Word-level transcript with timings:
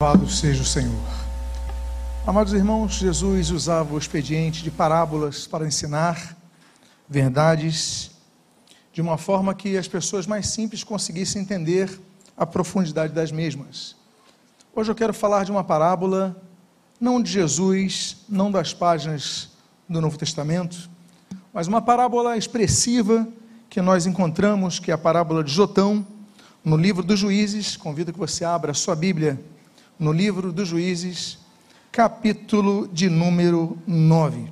Louvado 0.00 0.30
seja 0.30 0.62
o 0.62 0.64
Senhor. 0.64 0.94
Amados 2.24 2.52
irmãos, 2.52 2.92
Jesus 2.92 3.50
usava 3.50 3.92
o 3.92 3.98
expediente 3.98 4.62
de 4.62 4.70
parábolas 4.70 5.44
para 5.44 5.66
ensinar 5.66 6.36
verdades 7.08 8.12
de 8.92 9.02
uma 9.02 9.18
forma 9.18 9.56
que 9.56 9.76
as 9.76 9.88
pessoas 9.88 10.24
mais 10.24 10.46
simples 10.46 10.84
conseguissem 10.84 11.42
entender 11.42 12.00
a 12.36 12.46
profundidade 12.46 13.12
das 13.12 13.32
mesmas. 13.32 13.96
Hoje 14.72 14.88
eu 14.88 14.94
quero 14.94 15.12
falar 15.12 15.44
de 15.44 15.50
uma 15.50 15.64
parábola, 15.64 16.40
não 17.00 17.20
de 17.20 17.32
Jesus, 17.32 18.18
não 18.28 18.52
das 18.52 18.72
páginas 18.72 19.50
do 19.88 20.00
Novo 20.00 20.16
Testamento, 20.16 20.88
mas 21.52 21.66
uma 21.66 21.82
parábola 21.82 22.36
expressiva 22.36 23.26
que 23.68 23.82
nós 23.82 24.06
encontramos, 24.06 24.78
que 24.78 24.92
é 24.92 24.94
a 24.94 24.98
parábola 24.98 25.42
de 25.42 25.50
Jotão, 25.50 26.06
no 26.64 26.76
livro 26.76 27.02
dos 27.02 27.18
Juízes. 27.18 27.76
Convido 27.76 28.12
que 28.12 28.18
você 28.20 28.44
abra 28.44 28.70
a 28.70 28.74
sua 28.74 28.94
Bíblia 28.94 29.40
no 29.98 30.12
livro 30.12 30.52
dos 30.52 30.68
Juízes, 30.68 31.38
capítulo 31.90 32.86
de 32.86 33.10
número 33.10 33.76
9. 33.84 34.48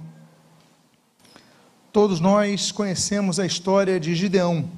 Todos 1.93 2.19
nós 2.19 2.73
conhecemos 2.73 3.39
a 3.39 3.47
história 3.47 4.01
de 4.01 4.13
Gideão. 4.13 4.69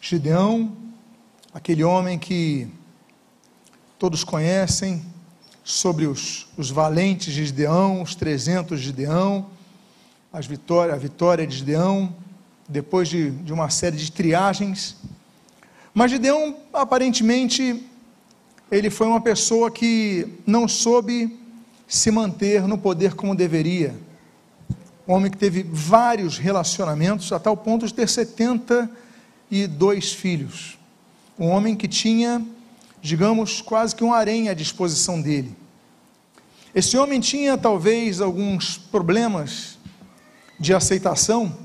Gideão, 0.00 0.72
aquele 1.52 1.82
homem 1.82 2.16
que 2.16 2.68
todos 3.98 4.22
conhecem, 4.22 5.04
sobre 5.64 6.06
os, 6.06 6.46
os 6.56 6.70
valentes 6.70 7.34
de 7.34 7.44
Gideão, 7.44 8.02
os 8.02 8.14
300 8.14 8.78
de 8.78 8.86
Gideão, 8.86 9.46
as 10.32 10.46
vitória, 10.46 10.94
a 10.94 10.96
vitória 10.96 11.44
de 11.44 11.56
Gideão, 11.56 12.14
depois 12.68 13.08
de, 13.08 13.32
de 13.32 13.52
uma 13.52 13.68
série 13.68 13.96
de 13.96 14.12
triagens. 14.12 14.96
Mas 15.92 16.12
Gideão, 16.12 16.56
aparentemente, 16.72 17.84
ele 18.70 18.90
foi 18.90 19.06
uma 19.06 19.20
pessoa 19.20 19.70
que 19.70 20.26
não 20.46 20.66
soube 20.66 21.38
se 21.86 22.10
manter 22.10 22.66
no 22.66 22.76
poder 22.76 23.14
como 23.14 23.34
deveria. 23.34 23.94
Um 25.06 25.14
homem 25.14 25.30
que 25.30 25.38
teve 25.38 25.62
vários 25.62 26.36
relacionamentos, 26.36 27.32
a 27.32 27.38
tal 27.38 27.56
ponto 27.56 27.86
de 27.86 27.94
ter 27.94 28.08
72 28.08 30.12
filhos. 30.12 30.76
Um 31.38 31.48
homem 31.48 31.76
que 31.76 31.86
tinha, 31.86 32.44
digamos, 33.00 33.60
quase 33.60 33.94
que 33.94 34.02
um 34.02 34.12
harém 34.12 34.48
à 34.48 34.54
disposição 34.54 35.22
dele. 35.22 35.56
Esse 36.74 36.96
homem 36.96 37.20
tinha 37.20 37.56
talvez 37.56 38.20
alguns 38.20 38.76
problemas 38.76 39.78
de 40.58 40.74
aceitação, 40.74 41.56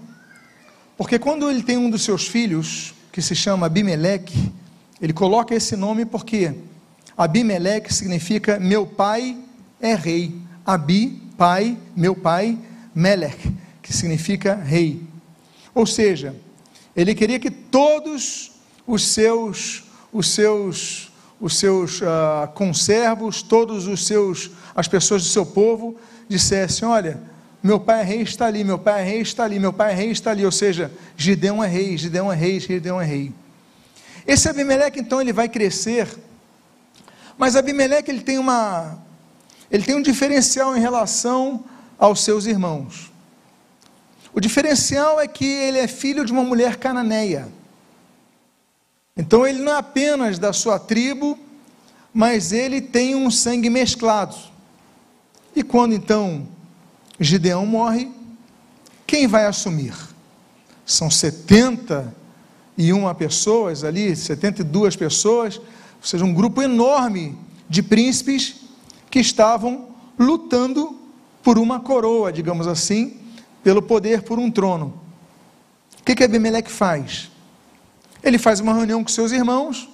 porque 0.95 1.17
quando 1.17 1.49
ele 1.49 1.63
tem 1.63 1.77
um 1.77 1.89
dos 1.89 2.03
seus 2.03 2.27
filhos, 2.27 2.93
que 3.11 3.21
se 3.21 3.35
chama 3.35 3.65
Abimeleque, 3.65 4.51
ele 5.01 5.13
coloca 5.13 5.55
esse 5.55 5.75
nome 5.75 6.05
porque 6.05 6.53
Abimeleque 7.21 7.93
significa 7.93 8.59
meu 8.59 8.85
pai 8.85 9.37
é 9.79 9.95
rei. 9.95 10.35
Abi, 10.65 11.21
pai, 11.37 11.77
meu 11.95 12.15
pai, 12.15 12.57
Melech, 12.93 13.51
que 13.81 13.93
significa 13.93 14.55
rei. 14.55 15.01
Ou 15.73 15.85
seja, 15.85 16.35
ele 16.95 17.15
queria 17.15 17.39
que 17.39 17.51
todos 17.51 18.51
os 18.85 19.07
seus 19.07 19.83
os 20.11 20.27
seus 20.29 21.11
os 21.39 21.57
seus 21.57 22.01
uh, 22.01 22.47
conservos, 22.53 23.41
todos 23.41 23.87
os 23.87 24.05
seus 24.05 24.51
as 24.75 24.87
pessoas 24.87 25.23
do 25.23 25.29
seu 25.29 25.45
povo 25.45 25.97
dissessem, 26.29 26.87
olha, 26.87 27.19
meu 27.63 27.79
pai 27.79 28.01
é 28.01 28.03
rei 28.03 28.21
está 28.21 28.45
ali, 28.45 28.63
meu 28.63 28.77
pai 28.77 29.01
é 29.01 29.03
rei 29.03 29.21
está 29.21 29.43
ali, 29.43 29.59
meu 29.59 29.73
pai 29.73 29.91
é 29.91 29.95
rei 29.95 30.11
está 30.11 30.31
ali, 30.31 30.45
ou 30.45 30.51
seja, 30.51 30.91
Gideão 31.17 31.63
é 31.63 31.67
rei, 31.67 31.97
Gideão 31.97 32.31
é 32.31 32.35
rei, 32.35 32.59
Gideão 32.59 33.01
é 33.01 33.05
rei. 33.05 33.31
Esse 34.25 34.49
Abimeleque 34.49 34.99
então 34.99 35.19
ele 35.19 35.33
vai 35.33 35.49
crescer 35.49 36.07
mas 37.41 37.55
Abimeleque 37.55 38.11
ele 38.11 38.21
tem 38.21 38.37
uma 38.37 38.99
ele 39.71 39.83
tem 39.83 39.95
um 39.95 40.01
diferencial 40.03 40.77
em 40.77 40.79
relação 40.79 41.65
aos 41.97 42.23
seus 42.23 42.45
irmãos. 42.45 43.11
O 44.31 44.39
diferencial 44.39 45.19
é 45.19 45.27
que 45.27 45.43
ele 45.43 45.79
é 45.79 45.87
filho 45.87 46.23
de 46.23 46.31
uma 46.31 46.43
mulher 46.43 46.75
cananeia. 46.75 47.49
Então 49.17 49.47
ele 49.47 49.57
não 49.57 49.71
é 49.71 49.77
apenas 49.77 50.37
da 50.37 50.53
sua 50.53 50.77
tribo, 50.77 51.35
mas 52.13 52.51
ele 52.51 52.79
tem 52.79 53.15
um 53.15 53.31
sangue 53.31 53.71
mesclado. 53.71 54.35
E 55.55 55.63
quando 55.63 55.95
então 55.95 56.47
Gideão 57.19 57.65
morre, 57.65 58.07
quem 59.07 59.25
vai 59.25 59.47
assumir? 59.47 59.95
São 60.85 61.09
71 61.09 63.11
pessoas 63.15 63.83
ali, 63.83 64.15
72 64.15 64.95
pessoas 64.95 65.59
ou 66.01 66.07
seja, 66.07 66.25
um 66.25 66.33
grupo 66.33 66.63
enorme 66.63 67.37
de 67.69 67.83
príncipes 67.83 68.55
que 69.09 69.19
estavam 69.19 69.89
lutando 70.17 70.99
por 71.43 71.59
uma 71.59 71.79
coroa, 71.79 72.33
digamos 72.33 72.65
assim, 72.65 73.17
pelo 73.63 73.83
poder 73.83 74.23
por 74.23 74.39
um 74.39 74.49
trono. 74.49 74.99
O 75.99 76.03
que, 76.03 76.15
que 76.15 76.23
Abimeleque 76.23 76.71
faz? 76.71 77.29
Ele 78.23 78.39
faz 78.39 78.59
uma 78.59 78.73
reunião 78.73 79.03
com 79.03 79.09
seus 79.09 79.31
irmãos, 79.31 79.87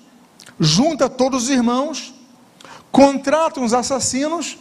junta 0.57 1.09
todos 1.09 1.43
os 1.43 1.49
irmãos, 1.49 2.13
contrata 2.89 3.59
uns 3.59 3.73
assassinos, 3.73 4.57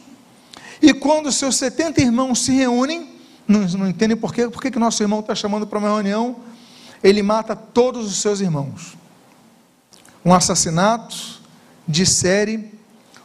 e 0.83 0.93
quando 0.93 1.31
seus 1.31 1.57
70 1.57 2.01
irmãos 2.01 2.41
se 2.41 2.53
reúnem, 2.53 3.15
não, 3.47 3.61
não 3.61 3.89
entendem 3.89 4.17
por 4.17 4.35
quê, 4.35 4.49
por 4.49 4.61
que, 4.61 4.71
que 4.71 4.79
nosso 4.79 5.01
irmão 5.03 5.21
está 5.21 5.35
chamando 5.35 5.67
para 5.67 5.79
uma 5.79 5.89
reunião, 5.89 6.37
ele 7.03 7.23
mata 7.23 7.55
todos 7.55 8.07
os 8.07 8.17
seus 8.17 8.41
irmãos. 8.41 8.97
Um 10.25 10.35
assassinato, 10.35 11.36
série, 12.07 12.73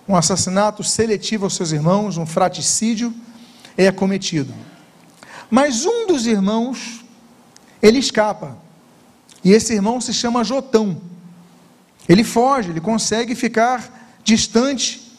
um 0.08 0.16
assassinato 0.16 0.84
seletivo 0.84 1.46
aos 1.46 1.56
seus 1.56 1.72
irmãos, 1.72 2.18
um 2.18 2.26
fraticídio 2.26 3.14
é 3.78 3.92
cometido. 3.92 4.54
Mas 5.50 5.86
um 5.86 6.08
dos 6.08 6.26
irmãos, 6.26 7.04
ele 7.82 8.00
escapa. 8.00 8.58
E 9.44 9.52
esse 9.52 9.74
irmão 9.74 10.00
se 10.00 10.14
chama 10.14 10.44
Jotão. 10.44 11.02
Ele 12.08 12.24
foge, 12.24 12.70
ele 12.70 12.82
consegue 12.82 13.36
ficar 13.36 14.20
distante. 14.24 15.18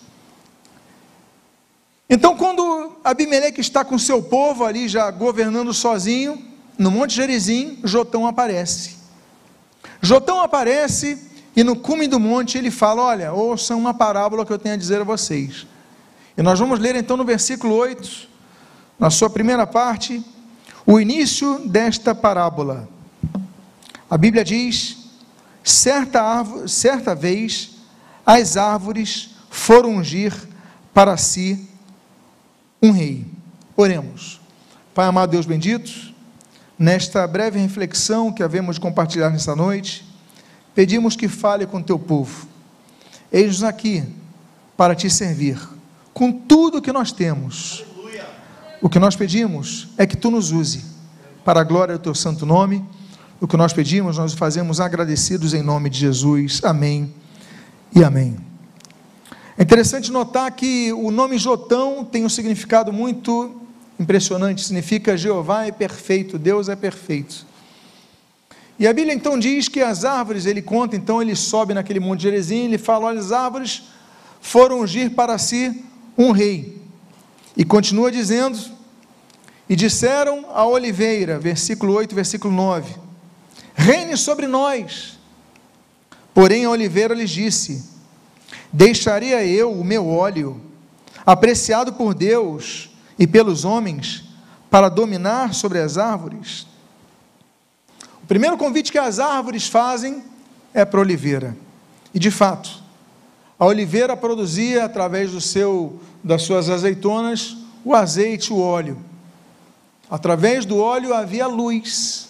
Então, 2.09 2.37
quando 2.37 2.97
Abimeleque 3.03 3.61
está 3.61 3.85
com 3.85 3.99
seu 3.99 4.23
povo 4.23 4.65
ali 4.65 4.89
já 4.89 5.11
governando 5.11 5.73
sozinho, 5.73 6.43
no 6.79 6.91
Monte 6.91 7.15
Gerizim, 7.15 7.79
Jotão 7.85 8.27
aparece. 8.27 8.97
Jotão 10.01 10.41
aparece 10.41 11.32
e 11.55 11.63
no 11.63 11.77
cume 11.77 12.07
do 12.07 12.19
monte 12.19 12.59
ele 12.59 12.71
fala: 12.71 13.03
Olha, 13.03 13.33
ouçam 13.33 13.79
uma 13.79 13.93
parábola 13.93 14.45
que 14.45 14.53
eu 14.53 14.59
tenho 14.59 14.75
a 14.75 14.79
dizer 14.79 15.01
a 15.01 15.05
vocês. 15.05 15.67
E 16.37 16.43
nós 16.43 16.59
vamos 16.59 16.79
ler 16.79 16.97
então 16.97 17.17
no 17.17 17.25
versículo 17.25 17.75
8, 17.75 18.29
na 18.99 19.11
sua 19.11 19.29
primeira 19.29 19.67
parte, 19.67 20.25
o 20.87 20.99
início 20.99 21.61
desta 21.69 22.15
parábola. 22.15 22.89
A 24.09 24.17
Bíblia 24.17 24.45
diz: 24.45 25.11
certa, 25.63 26.23
árvore, 26.23 26.69
certa 26.69 27.15
vez 27.15 27.71
as 28.25 28.57
árvores 28.57 29.31
foram 29.51 29.97
ungir 29.97 30.35
para 30.95 31.17
si 31.17 31.69
um 32.83 32.93
rei. 32.93 33.27
Oremos. 33.77 34.41
Pai 34.95 35.07
amado 35.07 35.31
Deus 35.31 35.47
bendito, 35.47 36.13
nesta 36.79 37.27
breve 37.27 37.59
reflexão 37.59 38.33
que 38.33 38.43
havemos 38.43 38.77
de 38.77 38.81
compartilhar 38.81 39.31
nesta 39.31 39.57
noite, 39.57 40.12
Pedimos 40.75 41.17
que 41.17 41.29
fale 41.29 41.67
com 41.67 41.83
teu 41.83 41.99
povo. 41.99 42.47
Eis-nos 43.31 43.63
aqui 43.63 44.05
para 44.77 44.95
te 44.95 45.09
servir, 45.09 45.59
com 46.13 46.33
tudo 46.33 46.79
o 46.79 46.83
que 46.83 46.93
nós 46.93 47.13
temos. 47.13 47.85
O 48.81 48.89
que 48.89 48.99
nós 48.99 49.15
pedimos 49.15 49.89
é 49.97 50.07
que 50.07 50.17
tu 50.17 50.31
nos 50.31 50.51
use 50.51 50.85
para 51.45 51.61
a 51.61 51.65
glória 51.65 51.97
do 51.97 52.03
teu 52.03 52.15
santo 52.15 52.45
nome. 52.45 52.85
O 53.41 53.47
que 53.47 53.57
nós 53.57 53.73
pedimos, 53.73 54.19
nós 54.19 54.33
fazemos 54.35 54.81
agradecidos 54.81 55.55
em 55.55 55.63
nome 55.63 55.89
de 55.89 55.99
Jesus. 55.99 56.61
Amém 56.65 57.15
e 57.95 58.03
amém. 58.03 58.37
É 59.57 59.63
interessante 59.63 60.11
notar 60.11 60.51
que 60.51 60.93
o 60.93 61.11
nome 61.11 61.39
Jotão 61.39 62.05
tem 62.05 62.25
um 62.25 62.29
significado 62.29 62.93
muito 62.93 63.61
impressionante, 64.01 64.65
significa 64.65 65.17
Jeová 65.17 65.67
é 65.67 65.71
perfeito, 65.71 66.39
Deus 66.39 66.69
é 66.69 66.75
perfeito. 66.75 67.47
E 68.79 68.87
a 68.87 68.93
Bíblia 68.93 69.15
então 69.15 69.39
diz 69.39 69.69
que 69.69 69.81
as 69.81 70.05
árvores, 70.05 70.47
ele 70.47 70.63
conta, 70.63 70.97
então 70.97 71.21
ele 71.21 71.37
sobe 71.37 71.75
naquele 71.75 72.01
monte 72.01 72.21
de 72.21 72.25
Jerezim, 72.25 72.65
ele 72.65 72.79
fala: 72.79 73.07
olha, 73.07 73.21
as 73.21 73.33
árvores 73.33 73.83
foram 74.41 74.81
ungir 74.81 75.11
para 75.11 75.39
si 75.39 75.85
um 76.17 76.31
rei. 76.33 76.81
E 77.57 77.65
continua 77.65 78.11
dizendo: 78.11 78.59
e 79.69 79.77
disseram 79.77 80.47
a 80.53 80.67
oliveira, 80.67 81.39
versículo 81.39 81.95
8, 81.95 82.15
versículo 82.15 82.53
9: 82.55 82.95
reine 83.75 84.17
sobre 84.17 84.47
nós. 84.47 85.19
Porém 86.35 86.65
a 86.65 86.71
oliveira 86.71 87.15
lhes 87.15 87.31
disse: 87.31 87.91
Deixaria 88.73 89.45
eu 89.45 89.71
o 89.71 89.85
meu 89.85 90.09
óleo, 90.09 90.61
apreciado 91.27 91.93
por 91.93 92.15
Deus 92.15 92.91
e 93.19 93.27
pelos 93.27 93.65
homens, 93.65 94.25
para 94.71 94.89
dominar 94.89 95.53
sobre 95.55 95.79
as 95.79 95.99
árvores? 95.99 96.67
O 98.23 98.27
primeiro 98.27 98.57
convite 98.57 98.93
que 98.93 98.99
as 98.99 99.19
árvores 99.19 99.67
fazem 99.67 100.23
é 100.73 100.85
para 100.85 101.01
a 101.01 101.03
oliveira. 101.03 101.57
E 102.15 102.19
de 102.19 102.31
fato, 102.31 102.83
A 103.63 103.65
oliveira 103.65 104.17
produzia, 104.17 104.85
através 104.85 105.31
do 105.31 105.41
seu, 105.41 106.01
das 106.25 106.43
suas 106.43 106.69
azeitonas, 106.69 107.57
o 107.85 107.95
azeite, 107.95 108.53
o 108.53 108.59
óleo. 108.59 108.99
Através 110.11 110.67
do 110.67 110.79
óleo 110.79 111.15
havia 111.15 111.47
luz. 111.47 112.29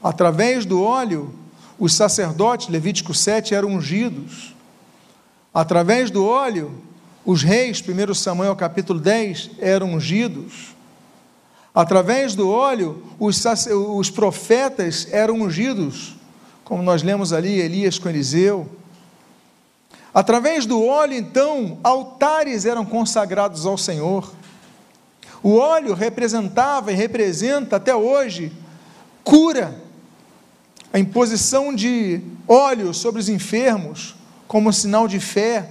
Através 0.00 0.64
do 0.64 0.80
óleo, 0.80 1.34
os 1.76 1.92
sacerdotes, 1.92 2.68
Levítico 2.68 3.12
7, 3.12 3.52
eram 3.52 3.70
ungidos. 3.70 4.54
Através 5.52 6.08
do 6.08 6.24
óleo, 6.24 6.72
os 7.24 7.42
reis, 7.42 7.82
1 7.82 8.14
Samuel 8.14 8.54
capítulo 8.54 9.00
10, 9.00 9.50
eram 9.58 9.94
ungidos. 9.94 10.72
Através 11.74 12.34
do 12.34 12.50
óleo, 12.50 13.02
os, 13.18 13.44
os 13.96 14.10
profetas 14.10 15.06
eram 15.12 15.40
ungidos, 15.40 16.16
como 16.64 16.82
nós 16.82 17.02
lemos 17.02 17.32
ali, 17.32 17.60
Elias 17.60 17.98
com 17.98 18.08
Eliseu. 18.08 18.68
Através 20.12 20.66
do 20.66 20.84
óleo, 20.84 21.14
então, 21.14 21.78
altares 21.84 22.64
eram 22.64 22.84
consagrados 22.84 23.66
ao 23.66 23.78
Senhor. 23.78 24.32
O 25.42 25.54
óleo 25.56 25.94
representava 25.94 26.92
e 26.92 26.96
representa 26.96 27.76
até 27.76 27.94
hoje 27.94 28.52
cura, 29.22 29.80
a 30.92 30.98
imposição 30.98 31.72
de 31.72 32.20
óleo 32.48 32.92
sobre 32.92 33.20
os 33.20 33.28
enfermos, 33.28 34.16
como 34.48 34.72
sinal 34.72 35.06
de 35.06 35.20
fé. 35.20 35.70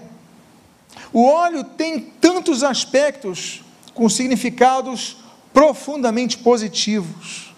O 1.11 1.25
óleo 1.25 1.65
tem 1.65 1.99
tantos 1.99 2.63
aspectos 2.63 3.61
com 3.93 4.07
significados 4.07 5.17
profundamente 5.59 6.37
positivos. 6.37 7.53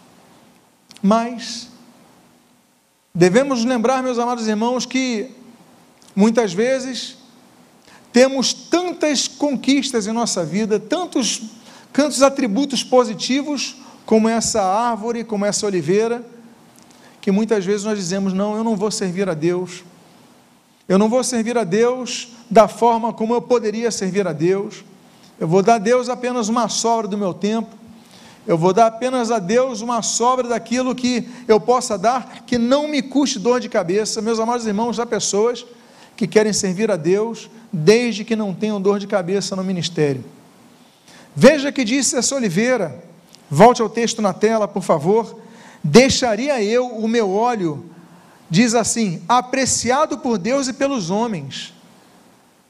Mas 1.03 1.67
devemos 3.13 3.63
lembrar, 3.63 4.01
meus 4.01 4.17
amados 4.17 4.47
irmãos, 4.47 4.87
que 4.87 5.29
muitas 6.15 6.51
vezes 6.51 7.17
temos 8.11 8.53
tantas 8.55 9.27
conquistas 9.27 10.07
em 10.07 10.11
nossa 10.11 10.43
vida, 10.43 10.79
tantos, 10.79 11.43
tantos 11.93 12.23
atributos 12.23 12.83
positivos, 12.83 13.75
como 14.03 14.27
essa 14.27 14.63
árvore, 14.63 15.23
como 15.23 15.45
essa 15.45 15.67
oliveira, 15.67 16.25
que 17.21 17.29
muitas 17.29 17.63
vezes 17.63 17.83
nós 17.83 17.99
dizemos: 17.99 18.33
não, 18.33 18.57
eu 18.57 18.63
não 18.63 18.75
vou 18.75 18.89
servir 18.89 19.29
a 19.29 19.35
Deus, 19.35 19.83
eu 20.89 20.97
não 20.97 21.07
vou 21.07 21.23
servir 21.23 21.55
a 21.55 21.63
Deus 21.63 22.29
da 22.49 22.67
forma 22.67 23.13
como 23.13 23.35
eu 23.35 23.43
poderia 23.43 23.91
servir 23.91 24.27
a 24.27 24.33
Deus, 24.33 24.83
eu 25.39 25.47
vou 25.47 25.61
dar 25.61 25.75
a 25.75 25.77
Deus 25.77 26.09
apenas 26.09 26.49
uma 26.49 26.67
sobra 26.67 27.07
do 27.07 27.15
meu 27.15 27.31
tempo, 27.31 27.80
eu 28.45 28.57
vou 28.57 28.73
dar 28.73 28.87
apenas 28.87 29.29
a 29.29 29.37
Deus 29.37 29.81
uma 29.81 30.01
sobra 30.01 30.47
daquilo 30.47 30.95
que 30.95 31.27
eu 31.47 31.59
possa 31.59 31.97
dar, 31.97 32.43
que 32.45 32.57
não 32.57 32.87
me 32.87 33.01
custe 33.01 33.37
dor 33.37 33.59
de 33.59 33.69
cabeça. 33.69 34.21
Meus 34.21 34.39
amados 34.39 34.65
irmãos, 34.65 34.99
há 34.99 35.05
pessoas 35.05 35.65
que 36.15 36.27
querem 36.27 36.51
servir 36.51 36.89
a 36.89 36.95
Deus 36.95 37.49
desde 37.71 38.23
que 38.23 38.35
não 38.35 38.53
tenham 38.53 38.81
dor 38.81 38.99
de 38.99 39.07
cabeça 39.07 39.55
no 39.55 39.63
ministério. 39.63 40.23
Veja 41.35 41.71
que 41.71 41.83
disse 41.83 42.17
essa 42.17 42.35
Oliveira, 42.35 43.03
volte 43.49 43.81
ao 43.81 43.89
texto 43.89 44.21
na 44.21 44.33
tela, 44.33 44.67
por 44.67 44.83
favor. 44.83 45.39
Deixaria 45.83 46.61
eu 46.63 46.87
o 46.87 47.07
meu 47.07 47.31
óleo, 47.31 47.85
diz 48.49 48.75
assim, 48.75 49.21
apreciado 49.29 50.17
por 50.17 50.37
Deus 50.37 50.67
e 50.67 50.73
pelos 50.73 51.09
homens, 51.09 51.73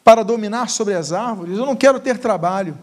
para 0.04 0.24
dominar 0.24 0.70
sobre 0.70 0.94
as 0.94 1.12
árvores? 1.12 1.58
Eu 1.58 1.66
não 1.66 1.76
quero 1.76 2.00
ter 2.00 2.20
trabalho. 2.20 2.78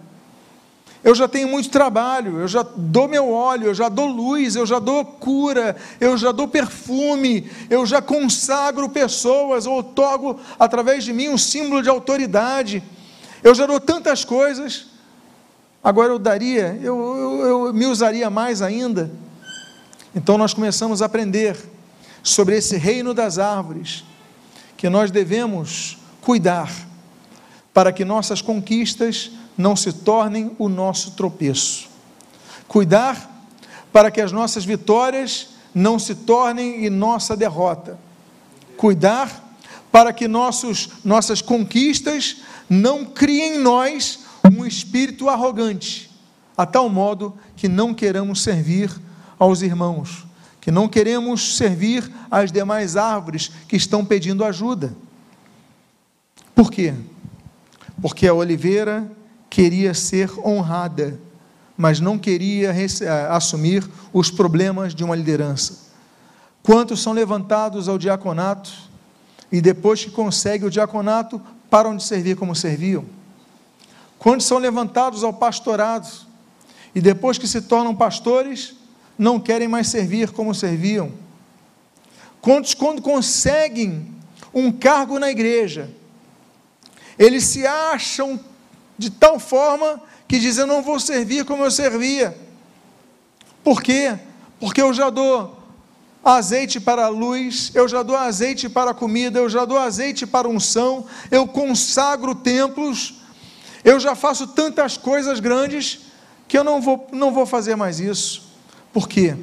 Eu 1.03 1.15
já 1.15 1.29
tenho 1.29 1.49
muito 1.49 1.71
trabalho, 1.71 2.41
eu 2.41 2.49
já 2.49 2.63
dou 2.63 3.07
meu 3.07 3.31
óleo, 3.31 3.67
eu 3.67 3.75
já 3.75 3.89
dou 3.89 4.07
luz, 4.07 4.57
eu 4.57 4.67
já 4.67 4.81
dou 4.81 5.05
cura, 5.05 5.77
eu 6.01 6.17
já 6.17 6.33
dou 6.33 6.49
perfume, 6.49 7.49
eu 7.71 7.87
já 7.87 8.03
consagro 8.03 8.89
pessoas, 8.89 9.65
ou 9.65 9.83
togo 9.83 10.41
através 10.59 11.05
de 11.05 11.13
mim 11.13 11.29
um 11.29 11.39
símbolo 11.39 11.83
de 11.83 11.89
autoridade. 11.89 12.83
Eu 13.43 13.55
já 13.55 13.65
dou 13.65 13.79
tantas 13.79 14.25
coisas. 14.25 14.87
Agora 15.83 16.13
eu 16.13 16.19
daria, 16.19 16.79
eu, 16.83 17.17
eu, 17.17 17.47
eu 17.47 17.73
me 17.73 17.87
usaria 17.87 18.29
mais 18.29 18.61
ainda. 18.61 19.11
Então 20.15 20.37
nós 20.37 20.53
começamos 20.53 21.01
a 21.01 21.07
aprender 21.07 21.57
sobre 22.23 22.57
esse 22.57 22.77
reino 22.77 23.15
das 23.15 23.39
árvores, 23.39 24.05
que 24.77 24.89
nós 24.89 25.11
devemos 25.13 25.97
cuidar, 26.21 26.71
para 27.73 27.93
que 27.93 28.05
nossas 28.05 28.43
conquistas 28.43 29.31
não 29.59 29.75
se 29.75 29.93
tornem 29.93 30.53
o 30.57 30.69
nosso 30.69 31.11
tropeço. 31.11 31.89
Cuidar 32.69 33.45
para 33.93 34.09
que 34.09 34.21
as 34.21 34.31
nossas 34.31 34.65
vitórias 34.65 35.49
não 35.75 35.99
se 35.99 36.15
tornem 36.15 36.87
em 36.87 36.91
nossa 36.91 37.37
derrota. 37.37 37.99
Cuidar 38.77 39.57
para 39.91 40.13
que 40.13 40.29
nossos, 40.29 40.91
nossas 41.05 41.43
conquistas 41.43 42.37
não 42.71 43.05
criem 43.05 43.57
em 43.57 43.59
nós 43.59 44.21
um 44.57 44.65
espírito 44.65 45.29
arrogante, 45.29 46.11
a 46.57 46.65
tal 46.65 46.89
modo 46.89 47.37
que 47.57 47.69
não 47.69 47.93
queramos 47.93 48.43
servir 48.43 48.91
aos 49.39 49.63
irmãos, 49.63 50.27
que 50.61 50.71
não 50.71 50.89
queremos 50.89 51.57
servir 51.57 52.09
às 52.31 52.53
demais 52.53 52.97
árvores 52.97 53.51
que 53.67 53.77
estão 53.77 54.05
pedindo 54.05 54.45
ajuda. 54.45 54.95
Por 56.55 56.71
quê? 56.71 56.95
Porque 58.01 58.27
a 58.27 58.35
oliveira 58.35 59.11
queria 59.49 59.95
ser 59.95 60.31
honrada, 60.39 61.19
mas 61.77 62.01
não 62.01 62.19
queria 62.19 62.71
eh, 62.71 63.27
assumir 63.31 63.89
os 64.13 64.31
problemas 64.31 64.95
de 64.95 65.05
uma 65.05 65.17
liderança. 65.17 65.89
Quantos 66.63 67.01
são 67.01 67.13
levantados 67.13 67.89
ao 67.89 67.97
diaconato 67.97 68.71
e 69.51 69.61
depois 69.61 70.05
que 70.05 70.11
conseguem 70.11 70.67
o 70.67 70.71
diaconato, 70.71 71.41
param 71.71 71.97
de 71.97 72.05
servir 72.05 72.37
como 72.37 72.55
serviam? 72.55 73.05
Quantos 74.19 74.47
são 74.47 74.59
levantados 74.59 75.23
ao 75.23 75.33
pastorado 75.33 76.09
e 76.95 77.01
depois 77.01 77.39
que 77.39 77.47
se 77.47 77.63
tornam 77.63 77.95
pastores, 77.95 78.75
não 79.17 79.39
querem 79.39 79.69
mais 79.69 79.89
servir 79.89 80.31
como 80.31 80.55
serviam? 80.55 81.13
Quantos, 82.41 82.75
quando 82.75 83.01
conseguem 83.01 84.15
um 84.53 84.73
cargo 84.73 85.19
na 85.19 85.31
igreja, 85.31 85.91
eles 87.19 87.45
se 87.45 87.67
acham 87.67 88.39
de 88.99 89.11
tal 89.11 89.39
forma 89.39 90.03
que 90.27 90.39
diz: 90.39 90.59
Eu 90.59 90.67
não 90.67 90.83
vou 90.83 90.99
servir 90.99 91.45
como 91.45 91.65
eu 91.65 91.71
servia. 91.71 92.37
Por 93.63 93.81
quê? 93.81 94.19
Porque 94.59 94.83
eu 94.83 94.93
já 94.93 95.09
dou 95.09 95.57
azeite 96.25 96.81
para 96.81 97.07
a 97.07 97.09
luz, 97.09 97.71
eu 97.75 97.89
já 97.89 98.03
dou 98.03 98.17
azeite 98.17 98.69
para 98.69 98.91
a 98.91 98.95
comida, 98.95 99.39
eu 99.39 99.49
já 99.49 99.65
dou 99.65 99.79
azeite 99.79 100.27
para 100.27 100.49
a 100.49 100.51
unção, 100.51 101.07
eu 101.31 101.47
consagro 101.47 102.35
templos, 102.35 103.15
eu 103.85 103.99
já 104.01 104.15
faço 104.15 104.49
tantas 104.49 104.97
coisas 104.97 105.41
grandes 105.41 106.01
que 106.47 106.59
eu 106.59 106.65
não 106.65 106.81
vou, 106.81 107.07
não 107.13 107.33
vou 107.33 107.47
fazer 107.47 107.77
mais 107.77 108.01
isso. 108.01 108.49
Por 108.93 109.09
quê? 109.09 109.37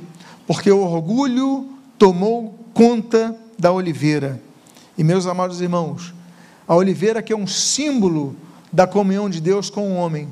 Porque 0.45 0.71
o 0.71 0.79
orgulho 0.79 1.69
tomou 1.97 2.59
conta 2.74 3.35
da 3.57 3.71
oliveira. 3.71 4.41
E 4.97 5.03
meus 5.03 5.25
amados 5.27 5.62
irmãos, 5.62 6.13
a 6.67 6.75
oliveira 6.75 7.21
que 7.21 7.31
é 7.31 7.38
um 7.38 7.47
símbolo 7.47 8.35
da 8.75 8.86
comunhão 8.86 9.29
de 9.29 9.39
Deus 9.39 9.70
com 9.70 9.94
o 9.94 9.96
homem 9.96 10.32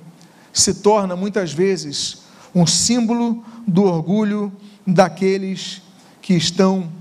se 0.52 0.76
torna 0.76 1.16
muitas 1.16 1.54
vezes 1.54 2.24
um 2.54 2.68
símbolo 2.68 3.44
do 3.66 3.84
orgulho 3.84 4.52
daqueles 4.86 5.82
que 6.22 6.34
estão 6.34 6.92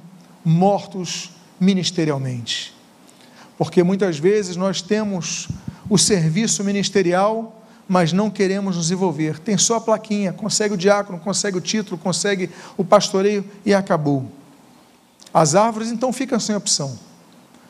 mortos 0.45 1.33
ministerialmente. 1.59 2.73
Porque 3.59 3.83
muitas 3.83 4.19
vezes 4.19 4.55
nós 4.55 4.81
temos 4.81 5.49
o 5.91 5.99
serviço 5.99 6.63
ministerial, 6.63 7.61
mas 7.89 8.13
não 8.13 8.31
queremos 8.31 8.77
nos 8.77 8.93
envolver. 8.93 9.41
Tem 9.41 9.59
só 9.59 9.77
a 9.77 9.81
plaquinha, 9.81 10.33
consegue 10.33 10.75
o 10.75 10.79
diácono, 10.79 11.19
consegue 11.19 11.59
o 11.59 11.61
título, 11.61 11.99
consegue 11.99 12.51
o 12.77 12.85
pastoreio 12.85 13.45
e 13.67 13.75
acabou. 13.75 14.31
As 15.35 15.57
árvores 15.57 15.91
então 15.91 16.13
ficam 16.13 16.39
sem 16.39 16.55
opção. 16.55 16.91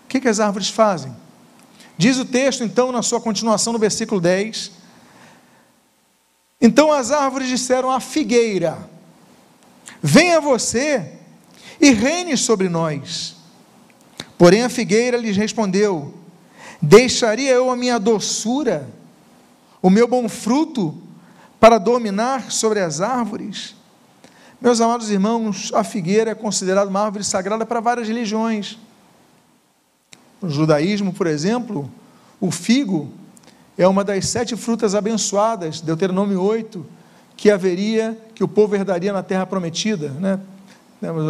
O 0.05 0.09
que, 0.09 0.21
que 0.21 0.29
as 0.29 0.41
árvores 0.41 0.69
fazem? 0.69 1.22
Diz 2.02 2.18
o 2.18 2.25
texto, 2.25 2.64
então, 2.64 2.90
na 2.90 3.00
sua 3.00 3.21
continuação, 3.21 3.73
no 3.73 3.78
versículo 3.78 4.21
10: 4.21 4.73
Então 6.61 6.92
as 6.92 7.12
árvores 7.12 7.47
disseram 7.47 7.92
à 7.92 8.00
figueira: 8.00 8.76
Venha 10.02 10.40
você 10.40 11.12
e 11.80 11.92
reine 11.92 12.37
sobre 12.37 12.68
nós. 12.68 13.37
Porém 14.37 14.64
a 14.64 14.68
figueira 14.68 15.16
lhes 15.16 15.37
respondeu: 15.37 16.12
Deixaria 16.82 17.52
eu 17.52 17.71
a 17.71 17.76
minha 17.76 18.00
doçura, 18.00 18.90
o 19.80 19.88
meu 19.88 20.09
bom 20.09 20.28
fruto, 20.28 21.00
para 21.61 21.78
dominar 21.78 22.50
sobre 22.50 22.80
as 22.80 23.00
árvores? 23.00 23.76
Meus 24.61 24.80
amados 24.80 25.09
irmãos, 25.09 25.71
a 25.73 25.85
figueira 25.85 26.32
é 26.32 26.35
considerada 26.35 26.90
uma 26.90 27.04
árvore 27.04 27.23
sagrada 27.23 27.64
para 27.64 27.78
várias 27.78 28.09
religiões. 28.09 28.76
No 30.42 30.50
judaísmo, 30.50 31.12
por 31.12 31.28
exemplo, 31.28 31.88
o 32.40 32.50
figo 32.50 33.12
é 33.78 33.87
uma 33.87 34.02
das 34.02 34.26
sete 34.26 34.56
frutas 34.56 34.94
abençoadas, 34.94 35.80
Deuteronômio 35.80 36.42
8, 36.42 36.84
que 37.37 37.50
haveria, 37.50 38.18
que 38.34 38.42
o 38.42 38.49
povo 38.49 38.75
herdaria 38.75 39.12
na 39.12 39.22
terra 39.22 39.46
prometida, 39.46 40.08
né? 40.11 40.40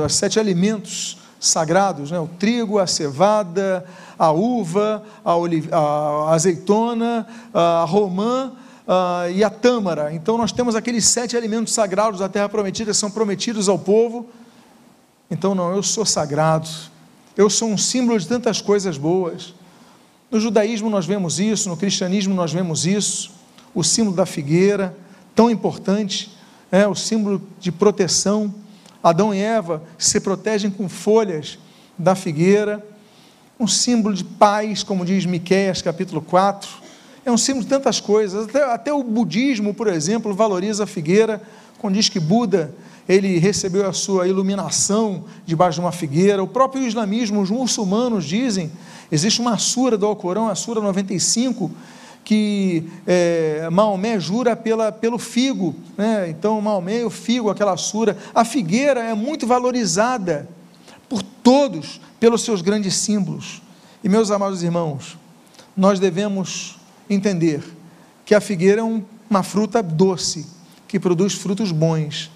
Os 0.06 0.14
sete 0.14 0.40
alimentos 0.40 1.18
sagrados, 1.40 2.10
né? 2.10 2.20
o 2.20 2.26
trigo, 2.26 2.78
a 2.78 2.86
cevada, 2.86 3.84
a 4.18 4.30
uva, 4.30 5.02
a, 5.24 5.32
a 5.76 6.34
azeitona, 6.34 7.26
a 7.52 7.84
romã 7.84 8.52
e 9.34 9.42
a 9.42 9.50
tâmara. 9.50 10.12
Então 10.12 10.36
nós 10.36 10.52
temos 10.52 10.76
aqueles 10.76 11.06
sete 11.06 11.36
alimentos 11.36 11.72
sagrados 11.72 12.20
da 12.20 12.28
terra 12.28 12.48
prometida, 12.48 12.92
são 12.92 13.10
prometidos 13.10 13.68
ao 13.68 13.78
povo. 13.78 14.28
Então 15.30 15.54
não, 15.54 15.74
eu 15.74 15.82
sou 15.82 16.04
sagrado, 16.04 16.68
eu 17.36 17.48
sou 17.48 17.68
um 17.68 17.78
símbolo 17.78 18.18
de 18.18 18.26
tantas 18.26 18.60
coisas 18.60 18.98
boas. 18.98 19.54
No 20.30 20.40
judaísmo 20.40 20.90
nós 20.90 21.06
vemos 21.06 21.38
isso, 21.38 21.68
no 21.68 21.76
cristianismo 21.76 22.34
nós 22.34 22.52
vemos 22.52 22.86
isso, 22.86 23.30
o 23.74 23.82
símbolo 23.82 24.16
da 24.16 24.26
figueira, 24.26 24.96
tão 25.34 25.50
importante, 25.50 26.30
é 26.70 26.86
o 26.86 26.94
símbolo 26.94 27.42
de 27.60 27.70
proteção. 27.70 28.54
Adão 29.02 29.34
e 29.34 29.38
Eva 29.38 29.82
se 29.98 30.20
protegem 30.20 30.70
com 30.70 30.88
folhas 30.88 31.58
da 31.98 32.14
figueira, 32.14 32.86
um 33.58 33.66
símbolo 33.66 34.14
de 34.14 34.24
paz, 34.24 34.82
como 34.82 35.04
diz 35.04 35.24
Miqueias 35.26 35.82
capítulo 35.82 36.20
4. 36.22 36.68
É 37.24 37.30
um 37.30 37.36
símbolo 37.36 37.64
de 37.64 37.70
tantas 37.70 38.00
coisas. 38.00 38.48
Até, 38.48 38.64
até 38.64 38.92
o 38.92 39.02
budismo, 39.02 39.72
por 39.72 39.86
exemplo, 39.86 40.34
valoriza 40.34 40.84
a 40.84 40.86
figueira, 40.86 41.40
quando 41.82 41.96
diz 41.96 42.08
que 42.08 42.20
Buda 42.20 42.72
ele 43.08 43.38
recebeu 43.38 43.88
a 43.88 43.92
sua 43.92 44.28
iluminação 44.28 45.24
debaixo 45.44 45.80
de 45.80 45.84
uma 45.84 45.90
figueira. 45.90 46.42
O 46.42 46.46
próprio 46.46 46.86
islamismo, 46.86 47.40
os 47.40 47.50
muçulmanos 47.50 48.24
dizem, 48.24 48.70
existe 49.10 49.40
uma 49.40 49.58
sura 49.58 49.98
do 49.98 50.06
Alcorão, 50.06 50.48
a 50.48 50.54
sura 50.54 50.80
95, 50.80 51.68
que 52.24 52.84
é, 53.04 53.68
Maomé 53.70 54.20
jura 54.20 54.54
pela, 54.54 54.92
pelo 54.92 55.18
figo, 55.18 55.74
né? 55.98 56.30
então 56.30 56.60
Maomé, 56.60 57.04
o 57.04 57.10
figo, 57.10 57.50
aquela 57.50 57.76
sura, 57.76 58.16
a 58.32 58.44
figueira 58.44 59.00
é 59.00 59.12
muito 59.12 59.44
valorizada 59.44 60.48
por 61.08 61.20
todos 61.20 62.00
pelos 62.20 62.42
seus 62.42 62.62
grandes 62.62 62.94
símbolos. 62.94 63.60
E 64.04 64.08
meus 64.08 64.30
amados 64.30 64.62
irmãos, 64.62 65.18
nós 65.76 65.98
devemos 65.98 66.78
entender 67.10 67.60
que 68.24 68.36
a 68.36 68.40
figueira 68.40 68.80
é 68.80 68.84
um, 68.84 69.02
uma 69.28 69.42
fruta 69.42 69.82
doce, 69.82 70.46
que 70.92 71.00
produz 71.00 71.32
frutos 71.32 71.72
bons. 71.72 72.30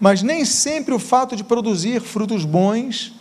Mas 0.00 0.22
nem 0.22 0.42
sempre 0.42 0.94
o 0.94 0.98
fato 0.98 1.36
de 1.36 1.44
produzir 1.44 2.00
frutos 2.00 2.46
bons, 2.46 3.12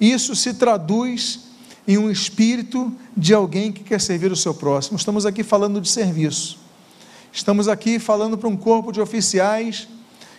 isso 0.00 0.34
se 0.34 0.54
traduz 0.54 1.40
em 1.86 1.98
um 1.98 2.10
espírito 2.10 2.90
de 3.14 3.34
alguém 3.34 3.70
que 3.70 3.84
quer 3.84 4.00
servir 4.00 4.32
o 4.32 4.36
seu 4.36 4.54
próximo. 4.54 4.96
Estamos 4.96 5.26
aqui 5.26 5.42
falando 5.42 5.78
de 5.78 5.90
serviço. 5.90 6.58
Estamos 7.30 7.68
aqui 7.68 7.98
falando 7.98 8.38
para 8.38 8.48
um 8.48 8.56
corpo 8.56 8.90
de 8.90 8.98
oficiais 8.98 9.86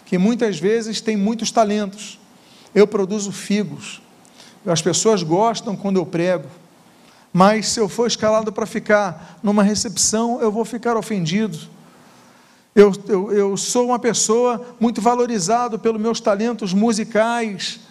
que 0.08 0.18
muitas 0.18 0.58
vezes 0.58 1.00
tem 1.00 1.16
muitos 1.16 1.52
talentos. 1.52 2.20
Eu 2.74 2.88
produzo 2.88 3.32
figos. 3.32 4.02
As 4.66 4.82
pessoas 4.82 5.22
gostam 5.22 5.76
quando 5.76 5.98
eu 5.98 6.08
prego. 6.08 6.50
Mas 7.32 7.68
se 7.68 7.80
eu 7.80 7.88
for 7.88 8.08
escalado 8.08 8.52
para 8.52 8.66
ficar 8.66 9.38
numa 9.44 9.62
recepção, 9.62 10.42
eu 10.42 10.52
vou 10.52 10.66
ficar 10.66 10.98
ofendido. 10.98 11.77
Eu, 12.78 12.94
eu, 13.10 13.32
eu 13.34 13.58
sou 13.58 13.88
uma 13.88 14.00
pessoa 14.00 14.66
muito 14.80 15.02
valorizado 15.02 15.78
pelos 15.78 16.00
meus 16.00 16.22
talentos 16.22 16.74
musicais 16.74 17.82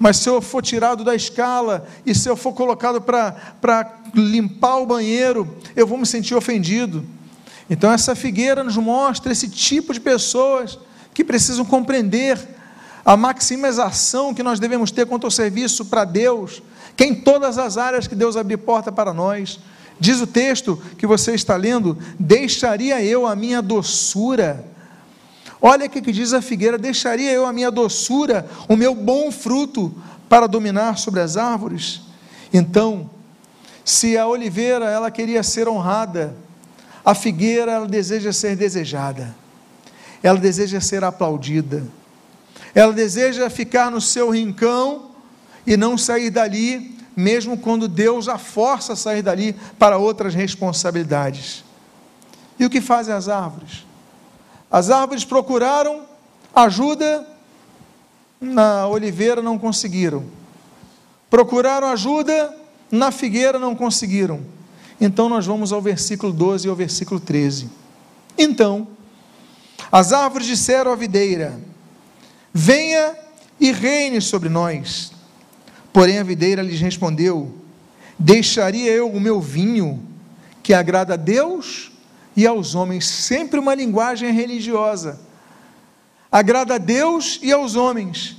mas 0.00 0.16
se 0.16 0.30
eu 0.30 0.40
for 0.40 0.62
tirado 0.62 1.04
da 1.04 1.14
escala 1.14 1.86
e 2.06 2.14
se 2.14 2.26
eu 2.26 2.34
for 2.34 2.54
colocado 2.54 3.02
para 3.02 4.00
limpar 4.14 4.78
o 4.78 4.86
banheiro, 4.86 5.46
eu 5.76 5.86
vou 5.86 5.98
me 5.98 6.06
sentir 6.06 6.34
ofendido. 6.34 7.04
Então, 7.68 7.92
essa 7.92 8.16
figueira 8.16 8.64
nos 8.64 8.78
mostra 8.78 9.30
esse 9.30 9.46
tipo 9.46 9.92
de 9.92 10.00
pessoas 10.00 10.78
que 11.12 11.22
precisam 11.22 11.66
compreender 11.66 12.38
a 13.04 13.14
maximização 13.14 14.32
que 14.32 14.42
nós 14.42 14.58
devemos 14.58 14.90
ter 14.90 15.06
quanto 15.06 15.26
ao 15.26 15.30
serviço 15.30 15.84
para 15.84 16.06
Deus, 16.06 16.62
que 16.96 17.04
é 17.04 17.06
em 17.06 17.14
todas 17.16 17.58
as 17.58 17.76
áreas 17.76 18.06
que 18.06 18.14
Deus 18.14 18.38
abre 18.38 18.56
porta 18.56 18.90
para 18.90 19.12
nós. 19.12 19.60
Diz 20.00 20.18
o 20.20 20.26
texto 20.26 20.82
que 20.96 21.06
você 21.06 21.34
está 21.34 21.54
lendo: 21.56 21.98
Deixaria 22.18 23.04
eu 23.04 23.26
a 23.26 23.36
minha 23.36 23.60
doçura. 23.60 24.64
Olha 25.60 25.86
o 25.86 25.90
que 25.90 26.00
diz 26.00 26.32
a 26.32 26.40
figueira: 26.40 26.78
deixaria 26.78 27.30
eu 27.30 27.44
a 27.44 27.52
minha 27.52 27.70
doçura, 27.70 28.48
o 28.66 28.76
meu 28.76 28.94
bom 28.94 29.30
fruto, 29.30 29.94
para 30.28 30.46
dominar 30.46 30.96
sobre 30.96 31.20
as 31.20 31.36
árvores? 31.36 32.00
Então, 32.52 33.10
se 33.84 34.16
a 34.16 34.26
oliveira 34.26 34.86
ela 34.86 35.10
queria 35.10 35.42
ser 35.42 35.68
honrada, 35.68 36.34
a 37.04 37.14
figueira 37.14 37.72
ela 37.72 37.86
deseja 37.86 38.32
ser 38.32 38.56
desejada, 38.56 39.34
ela 40.22 40.38
deseja 40.38 40.80
ser 40.80 41.04
aplaudida, 41.04 41.86
ela 42.74 42.92
deseja 42.92 43.50
ficar 43.50 43.90
no 43.90 44.00
seu 44.00 44.30
rincão 44.30 45.10
e 45.66 45.76
não 45.76 45.98
sair 45.98 46.30
dali, 46.30 46.99
mesmo 47.16 47.58
quando 47.58 47.88
Deus 47.88 48.28
a 48.28 48.38
força 48.38 48.92
a 48.92 48.96
sair 48.96 49.22
dali 49.22 49.54
para 49.78 49.98
outras 49.98 50.34
responsabilidades. 50.34 51.64
E 52.58 52.64
o 52.64 52.70
que 52.70 52.80
fazem 52.80 53.14
as 53.14 53.28
árvores? 53.28 53.84
As 54.70 54.90
árvores 54.90 55.24
procuraram 55.24 56.02
ajuda 56.54 57.26
na 58.40 58.86
oliveira, 58.86 59.42
não 59.42 59.58
conseguiram. 59.58 60.24
Procuraram 61.28 61.88
ajuda 61.88 62.54
na 62.90 63.10
figueira, 63.10 63.58
não 63.58 63.74
conseguiram. 63.74 64.40
Então 65.00 65.28
nós 65.28 65.46
vamos 65.46 65.72
ao 65.72 65.80
versículo 65.80 66.32
12 66.32 66.66
e 66.66 66.70
ao 66.70 66.76
versículo 66.76 67.18
13. 67.18 67.70
Então, 68.36 68.88
as 69.90 70.12
árvores 70.12 70.46
disseram 70.46 70.92
à 70.92 70.96
videira: 70.96 71.58
Venha 72.52 73.16
e 73.58 73.72
reine 73.72 74.20
sobre 74.20 74.48
nós. 74.48 75.12
Porém 75.92 76.18
a 76.18 76.22
videira 76.22 76.62
lhes 76.62 76.80
respondeu: 76.80 77.54
Deixaria 78.18 78.90
eu 78.90 79.10
o 79.10 79.20
meu 79.20 79.40
vinho, 79.40 80.02
que 80.62 80.74
agrada 80.74 81.14
a 81.14 81.16
Deus, 81.16 81.90
e 82.36 82.46
aos 82.46 82.74
homens, 82.74 83.06
sempre 83.06 83.58
uma 83.58 83.74
linguagem 83.74 84.32
religiosa. 84.32 85.20
Agrada 86.30 86.76
a 86.76 86.78
Deus 86.78 87.40
e 87.42 87.52
aos 87.52 87.74
homens, 87.74 88.36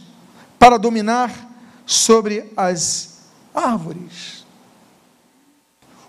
para 0.58 0.78
dominar 0.78 1.50
sobre 1.86 2.46
as 2.56 3.20
árvores. 3.54 4.46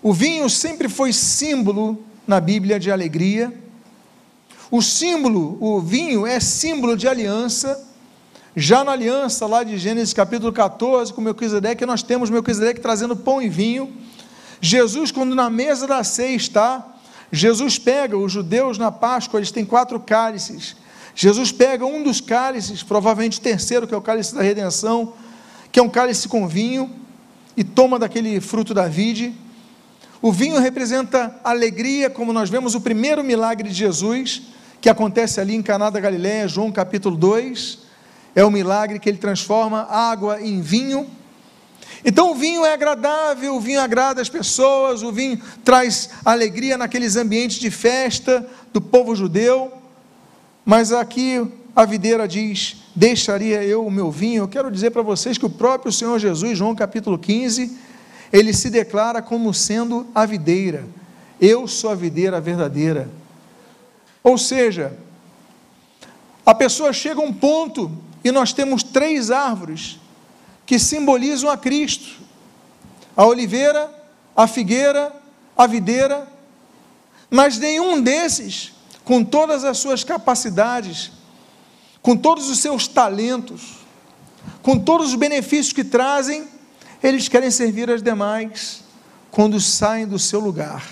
O 0.01 0.13
vinho 0.13 0.49
sempre 0.49 0.87
foi 0.87 1.11
símbolo 1.11 2.03
na 2.27 2.39
Bíblia 2.39 2.79
de 2.79 2.91
alegria. 2.91 3.53
O 4.71 4.81
símbolo, 4.81 5.57
o 5.61 5.79
vinho 5.79 6.25
é 6.25 6.39
símbolo 6.39 6.97
de 6.97 7.07
aliança. 7.07 7.92
Já 8.55 8.83
na 8.83 8.91
aliança 8.91 9.47
lá 9.47 9.63
de 9.63 9.79
Gênesis 9.79 10.13
capítulo 10.13 10.53
14, 10.53 11.11
com 11.11 11.21
Melquisedeque, 11.21 11.87
nós 11.87 12.03
temos 12.03 12.29
Melquisedeque 12.29 12.79
trazendo 12.79 13.15
pão 13.15 13.41
e 13.41 13.49
vinho. 13.49 13.91
Jesus, 14.61 15.11
quando 15.11 15.33
na 15.33 15.49
mesa 15.49 15.87
da 15.87 16.03
ceia 16.03 16.35
está, 16.35 16.85
Jesus 17.31 17.79
pega 17.79 18.15
os 18.15 18.31
judeus 18.31 18.77
na 18.77 18.91
Páscoa, 18.91 19.39
eles 19.39 19.49
têm 19.49 19.65
quatro 19.65 19.99
cálices. 19.99 20.75
Jesus 21.15 21.51
pega 21.51 21.83
um 21.83 22.03
dos 22.03 22.21
cálices, 22.21 22.83
provavelmente 22.83 23.39
o 23.39 23.41
terceiro, 23.41 23.87
que 23.87 23.93
é 23.93 23.97
o 23.97 24.01
cálice 24.01 24.35
da 24.35 24.43
redenção, 24.43 25.13
que 25.71 25.79
é 25.79 25.83
um 25.83 25.89
cálice 25.89 26.27
com 26.27 26.47
vinho, 26.47 26.91
e 27.57 27.63
toma 27.63 27.97
daquele 27.97 28.39
fruto 28.39 28.71
da 28.71 28.87
vide. 28.87 29.33
O 30.21 30.31
vinho 30.31 30.59
representa 30.59 31.39
alegria, 31.43 32.07
como 32.07 32.31
nós 32.31 32.51
vemos 32.51 32.75
o 32.75 32.81
primeiro 32.81 33.23
milagre 33.23 33.67
de 33.67 33.75
Jesus, 33.75 34.43
que 34.79 34.89
acontece 34.89 35.41
ali 35.41 35.55
em 35.55 35.63
Caná 35.63 35.89
da 35.89 35.99
Galiléia, 35.99 36.47
João 36.47 36.71
capítulo 36.71 37.17
2. 37.17 37.82
É 38.35 38.43
o 38.43 38.51
milagre 38.51 38.99
que 38.99 39.09
ele 39.09 39.17
transforma 39.17 39.87
água 39.89 40.41
em 40.41 40.61
vinho. 40.61 41.09
Então 42.05 42.31
o 42.31 42.35
vinho 42.35 42.65
é 42.65 42.73
agradável, 42.73 43.55
o 43.55 43.59
vinho 43.59 43.79
agrada 43.79 44.21
as 44.21 44.29
pessoas, 44.29 45.03
o 45.03 45.11
vinho 45.11 45.39
traz 45.63 46.09
alegria 46.25 46.77
naqueles 46.77 47.15
ambientes 47.15 47.57
de 47.57 47.71
festa 47.71 48.45
do 48.73 48.81
povo 48.81 49.15
judeu. 49.15 49.71
Mas 50.65 50.91
aqui 50.91 51.45
a 51.75 51.85
videira 51.85 52.27
diz: 52.27 52.77
Deixaria 52.95 53.63
eu 53.63 53.85
o 53.85 53.91
meu 53.91 54.11
vinho? 54.11 54.43
Eu 54.43 54.47
quero 54.47 54.69
dizer 54.69 54.91
para 54.91 55.01
vocês 55.01 55.37
que 55.37 55.45
o 55.45 55.49
próprio 55.49 55.91
Senhor 55.91 56.19
Jesus, 56.19 56.57
João 56.57 56.75
capítulo 56.75 57.17
15, 57.17 57.77
ele 58.31 58.53
se 58.53 58.69
declara 58.69 59.21
como 59.21 59.53
sendo 59.53 60.07
a 60.13 60.25
videira. 60.25 60.85
Eu 61.39 61.67
sou 61.67 61.89
a 61.89 61.95
videira 61.95 62.39
verdadeira. 62.41 63.09
Ou 64.23 64.37
seja, 64.37 64.97
a 66.45 66.53
pessoa 66.53 66.93
chega 66.93 67.19
a 67.19 67.23
um 67.23 67.33
ponto 67.33 67.91
e 68.23 68.31
nós 68.31 68.53
temos 68.53 68.83
três 68.83 69.29
árvores 69.29 69.99
que 70.65 70.79
simbolizam 70.79 71.49
a 71.49 71.57
Cristo: 71.57 72.21
a 73.15 73.25
oliveira, 73.25 73.91
a 74.35 74.47
figueira, 74.47 75.13
a 75.57 75.67
videira, 75.67 76.27
mas 77.29 77.57
nenhum 77.57 78.01
desses, 78.01 78.73
com 79.03 79.23
todas 79.23 79.63
as 79.63 79.77
suas 79.77 80.03
capacidades, 80.03 81.11
com 82.01 82.15
todos 82.15 82.49
os 82.49 82.59
seus 82.59 82.87
talentos, 82.87 83.77
com 84.61 84.77
todos 84.77 85.09
os 85.09 85.15
benefícios 85.15 85.73
que 85.73 85.83
trazem, 85.83 86.47
eles 87.01 87.27
querem 87.27 87.51
servir 87.51 87.89
as 87.89 88.01
demais 88.01 88.81
quando 89.29 89.59
saem 89.59 90.07
do 90.07 90.19
seu 90.19 90.39
lugar, 90.39 90.85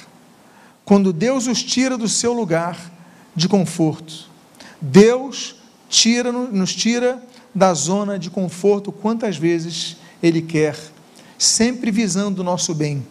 quando 0.83 1.13
Deus 1.13 1.47
os 1.47 1.63
tira 1.63 1.97
do 1.97 2.07
seu 2.07 2.33
lugar 2.33 2.91
de 3.35 3.47
conforto. 3.47 4.29
Deus 4.81 5.60
tira, 5.91 6.31
nos 6.31 6.73
tira 6.73 7.21
da 7.53 7.73
zona 7.73 8.17
de 8.17 8.29
conforto 8.29 8.91
quantas 8.91 9.37
vezes 9.37 9.97
Ele 10.23 10.41
quer, 10.41 10.75
sempre 11.37 11.91
visando 11.91 12.41
o 12.41 12.45
nosso 12.45 12.73
bem. 12.73 13.05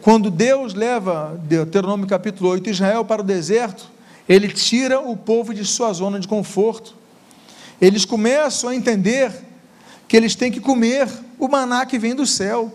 Quando 0.00 0.30
Deus 0.30 0.74
leva, 0.74 1.38
Deuteronômio 1.44 2.06
capítulo 2.06 2.50
8, 2.50 2.70
Israel 2.70 3.04
para 3.04 3.20
o 3.20 3.24
deserto, 3.24 3.88
Ele 4.26 4.48
tira 4.48 4.98
o 4.98 5.16
povo 5.16 5.52
de 5.54 5.64
sua 5.64 5.92
zona 5.92 6.18
de 6.18 6.26
conforto. 6.26 6.96
Eles 7.80 8.04
começam 8.04 8.70
a 8.70 8.74
entender 8.74 9.30
que 10.08 10.16
eles 10.16 10.34
têm 10.34 10.50
que 10.50 10.60
comer 10.60 11.08
o 11.38 11.46
maná 11.46 11.84
que 11.84 11.98
vem 11.98 12.14
do 12.14 12.26
céu. 12.26 12.72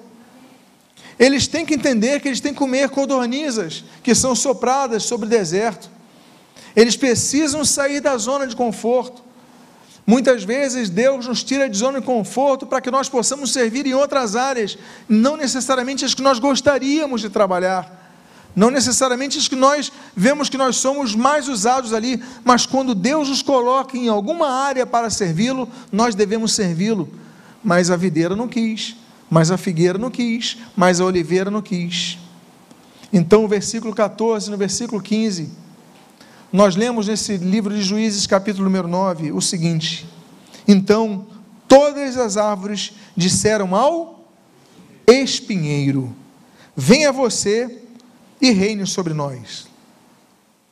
Eles 1.19 1.47
têm 1.47 1.65
que 1.65 1.73
entender 1.73 2.19
que 2.19 2.27
eles 2.27 2.39
têm 2.39 2.53
que 2.53 2.59
comer 2.59 2.89
codornizas 2.89 3.83
que 4.03 4.13
são 4.13 4.35
sopradas 4.35 5.03
sobre 5.03 5.25
o 5.25 5.29
deserto. 5.29 5.89
Eles 6.77 6.95
precisam 6.95 7.65
sair 7.65 7.99
da 7.99 8.15
zona 8.19 8.45
de 8.45 8.55
conforto. 8.55 9.23
Muitas 10.05 10.43
vezes 10.43 10.91
Deus 10.91 11.25
nos 11.25 11.43
tira 11.43 11.67
de 11.67 11.75
zona 11.75 11.99
de 11.99 12.05
conforto 12.05 12.67
para 12.67 12.79
que 12.79 12.91
nós 12.91 13.09
possamos 13.09 13.51
servir 13.51 13.87
em 13.87 13.95
outras 13.95 14.35
áreas, 14.35 14.77
não 15.09 15.35
necessariamente 15.35 16.05
as 16.05 16.13
que 16.13 16.21
nós 16.21 16.37
gostaríamos 16.37 17.19
de 17.19 17.31
trabalhar, 17.31 18.13
não 18.55 18.69
necessariamente 18.69 19.39
as 19.39 19.47
que 19.47 19.55
nós 19.55 19.91
vemos 20.15 20.49
que 20.49 20.57
nós 20.57 20.75
somos 20.75 21.15
mais 21.15 21.47
usados 21.47 21.93
ali, 21.93 22.23
mas 22.45 22.67
quando 22.67 22.93
Deus 22.93 23.27
nos 23.27 23.41
coloca 23.41 23.97
em 23.97 24.07
alguma 24.07 24.47
área 24.47 24.85
para 24.85 25.09
servi-lo, 25.09 25.67
nós 25.91 26.13
devemos 26.13 26.53
servi-lo. 26.53 27.09
Mas 27.63 27.89
a 27.89 27.97
videira 27.97 28.35
não 28.35 28.47
quis, 28.47 28.95
mas 29.29 29.49
a 29.49 29.57
figueira 29.57 29.97
não 29.97 30.11
quis, 30.11 30.59
mas 30.75 31.01
a 31.01 31.05
oliveira 31.05 31.49
não 31.49 31.61
quis. 31.61 32.19
Então, 33.11 33.43
o 33.43 33.47
versículo 33.47 33.95
14, 33.95 34.51
no 34.51 34.57
versículo 34.57 35.01
15, 35.01 35.65
nós 36.51 36.75
lemos 36.75 37.07
nesse 37.07 37.35
livro 37.37 37.75
de 37.75 37.83
Juízes, 37.83 38.25
capítulo 38.25 38.63
número 38.63 38.87
9, 38.87 39.33
o 39.33 39.41
seguinte: 39.41 40.07
Então 40.67 41.27
todas 41.67 42.17
as 42.17 42.37
árvores 42.37 42.93
disseram 43.15 43.75
ao 43.75 44.25
espinheiro: 45.05 46.15
Venha 46.75 47.11
você 47.11 47.81
e 48.41 48.51
reine 48.51 48.87
sobre 48.87 49.13
nós. 49.13 49.67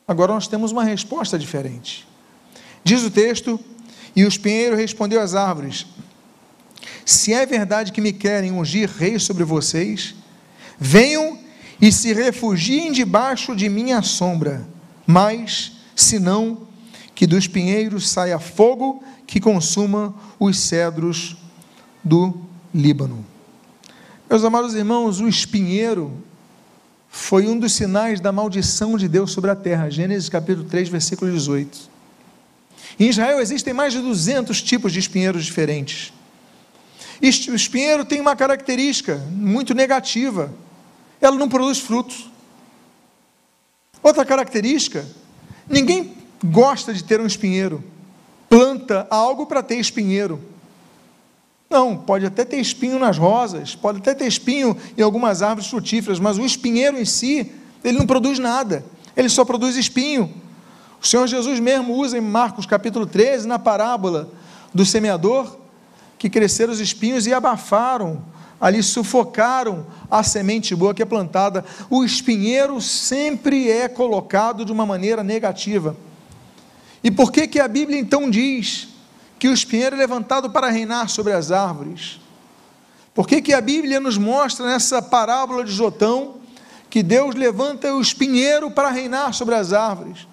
Agora 0.08 0.34
nós 0.34 0.48
temos 0.48 0.72
uma 0.72 0.84
resposta 0.84 1.38
diferente. 1.38 2.08
Diz 2.82 3.04
o 3.04 3.12
texto: 3.12 3.60
E 4.16 4.24
o 4.24 4.30
espinheiro 4.30 4.78
respondeu 4.78 5.20
às 5.20 5.36
árvores: 5.36 5.86
Se 7.06 7.34
é 7.34 7.46
verdade 7.46 7.92
que 7.92 8.00
me 8.00 8.14
querem 8.14 8.54
ungir 8.54 8.90
rei 8.90 9.20
sobre 9.20 9.44
vocês, 9.44 10.16
venham 10.80 11.38
e 11.82 11.92
se 11.92 12.14
refugiem 12.14 12.94
debaixo 12.94 13.54
de 13.54 13.68
minha 13.68 14.02
sombra 14.02 14.74
mas 15.06 15.74
senão 15.96 16.68
que 17.14 17.26
dos 17.26 17.48
pinheiros 17.48 18.10
saia 18.10 18.40
fogo 18.40 19.04
que 19.26 19.40
consuma 19.40 20.14
os 20.40 20.60
cedros 20.60 21.38
do 22.04 22.34
Líbano. 22.74 23.26
Meus 24.30 24.44
amados 24.44 24.74
irmãos, 24.74 25.20
o 25.20 25.28
espinheiro 25.28 26.12
foi 27.10 27.48
um 27.48 27.58
dos 27.58 27.74
sinais 27.74 28.20
da 28.20 28.32
maldição 28.32 28.98
de 28.98 29.08
Deus 29.08 29.32
sobre 29.32 29.50
a 29.50 29.56
terra. 29.56 29.90
Gênesis 29.90 30.28
capítulo 30.28 30.68
3, 30.68 30.90
versículo 30.90 31.32
18. 31.32 31.90
Em 33.00 33.08
Israel 33.08 33.40
existem 33.40 33.74
mais 33.74 33.94
de 33.94 34.02
200 34.02 34.62
tipos 34.62 34.92
de 34.92 35.00
espinheiros 35.00 35.46
diferentes. 35.46 36.12
O 37.22 37.56
espinheiro 37.56 38.04
tem 38.04 38.20
uma 38.20 38.36
característica 38.36 39.16
muito 39.32 39.74
negativa: 39.74 40.54
ela 41.22 41.38
não 41.38 41.48
produz 41.48 41.80
frutos. 41.80 42.30
Outra 44.06 44.24
característica: 44.24 45.04
ninguém 45.68 46.14
gosta 46.44 46.94
de 46.94 47.04
ter 47.04 47.20
um 47.20 47.26
espinheiro. 47.26 47.84
Planta 48.48 49.08
algo 49.10 49.48
para 49.48 49.64
ter 49.64 49.78
espinheiro. 49.78 50.40
Não, 51.68 51.98
pode 51.98 52.24
até 52.24 52.46
ter 52.46 52.58
espinho 52.58 53.00
nas 53.00 53.18
rosas, 53.18 53.74
pode 53.74 53.98
até 53.98 54.14
ter 54.14 54.28
espinho 54.28 54.78
em 54.96 55.02
algumas 55.02 55.42
árvores 55.42 55.68
frutíferas, 55.68 56.20
mas 56.20 56.38
o 56.38 56.46
espinheiro 56.46 57.00
em 57.00 57.04
si, 57.04 57.52
ele 57.84 57.98
não 57.98 58.06
produz 58.06 58.38
nada, 58.38 58.86
ele 59.18 59.28
só 59.28 59.44
produz 59.44 59.76
espinho. 59.76 60.32
O 61.02 61.08
Senhor 61.08 61.26
Jesus 61.26 61.60
mesmo 61.60 61.96
usa 61.96 62.16
em 62.16 62.22
Marcos 62.22 62.68
capítulo 62.68 63.08
13, 63.08 63.48
na 63.48 63.58
parábola 63.58 64.30
do 64.72 64.86
semeador, 64.86 65.58
que 66.20 66.30
cresceram 66.30 66.72
os 66.72 66.80
espinhos 66.80 67.26
e 67.26 67.34
abafaram 67.34 68.24
ali 68.66 68.82
sufocaram 68.82 69.86
a 70.10 70.24
semente 70.24 70.76
boa 70.76 70.92
que 70.92 71.04
é 71.04 71.06
plantada. 71.06 71.64
O 71.88 72.04
espinheiro 72.04 72.82
sempre 72.82 73.70
é 73.70 73.88
colocado 73.88 74.66
de 74.66 74.72
uma 74.72 74.88
maneira 74.88 75.24
negativa. 75.24 75.96
E 77.04 77.12
por 77.12 77.32
que 77.32 77.48
que 77.48 77.60
a 77.60 77.68
Bíblia 77.68 78.00
então 78.00 78.28
diz 78.28 78.88
que 79.38 79.48
o 79.48 79.54
espinheiro 79.54 79.96
é 79.96 80.00
levantado 80.00 80.50
para 80.50 80.72
reinar 80.72 81.10
sobre 81.10 81.32
as 81.32 81.52
árvores? 81.52 82.20
Por 83.14 83.28
que 83.28 83.40
que 83.40 83.54
a 83.54 83.62
Bíblia 83.62 84.00
nos 84.00 84.18
mostra 84.18 84.66
nessa 84.66 85.00
parábola 85.00 85.64
de 85.64 85.72
Jotão 85.72 86.38
que 86.90 87.04
Deus 87.04 87.36
levanta 87.36 87.94
o 87.94 88.02
espinheiro 88.02 88.72
para 88.72 88.90
reinar 88.90 89.32
sobre 89.36 89.54
as 89.54 89.74
árvores? 89.74 90.28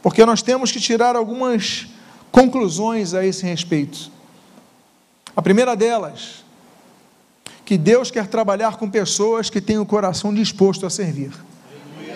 Porque 0.00 0.24
nós 0.24 0.40
temos 0.40 0.70
que 0.70 0.78
tirar 0.78 1.16
algumas 1.16 1.88
conclusões 2.30 3.12
a 3.12 3.26
esse 3.26 3.44
respeito. 3.44 4.08
A 5.34 5.42
primeira 5.42 5.74
delas, 5.74 6.45
que 7.66 7.76
Deus 7.76 8.12
quer 8.12 8.28
trabalhar 8.28 8.76
com 8.76 8.88
pessoas 8.88 9.50
que 9.50 9.60
têm 9.60 9.76
o 9.76 9.84
coração 9.84 10.32
disposto 10.32 10.86
a 10.86 10.90
servir, 10.90 11.32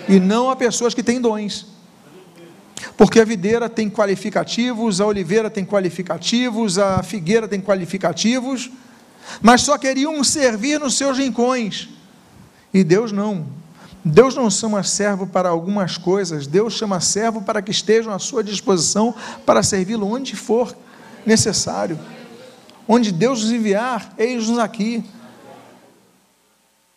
e 0.09 0.21
não 0.21 0.49
a 0.49 0.55
pessoas 0.55 0.95
que 0.95 1.03
têm 1.03 1.21
dons. 1.21 1.67
Porque 2.97 3.21
a 3.21 3.25
videira 3.25 3.69
tem 3.69 3.91
qualificativos, 3.91 5.01
a 5.01 5.07
oliveira 5.07 5.51
tem 5.51 5.65
qualificativos, 5.67 6.79
a 6.79 7.03
figueira 7.03 7.49
tem 7.49 7.61
qualificativos, 7.61 8.71
mas 9.43 9.63
só 9.63 9.77
queriam 9.77 10.23
servir 10.23 10.79
nos 10.79 10.95
seus 10.95 11.19
rincões. 11.19 11.89
E 12.73 12.85
Deus 12.85 13.11
não. 13.11 13.47
Deus 14.05 14.35
não 14.35 14.49
chama 14.49 14.83
servo 14.83 15.27
para 15.27 15.49
algumas 15.49 15.99
coisas, 15.99 16.47
Deus 16.47 16.75
chama 16.75 17.01
servo 17.01 17.43
para 17.43 17.61
que 17.61 17.71
estejam 17.71 18.15
à 18.15 18.19
sua 18.19 18.43
disposição 18.43 19.15
para 19.45 19.63
servi-lo 19.63 20.07
onde 20.07 20.37
for 20.37 20.75
necessário. 21.27 21.99
Onde 22.89 23.13
Deus 23.13 23.43
nos 23.43 23.53
enviar, 23.53 24.15
eis-nos 24.17 24.59
aqui. 24.59 25.05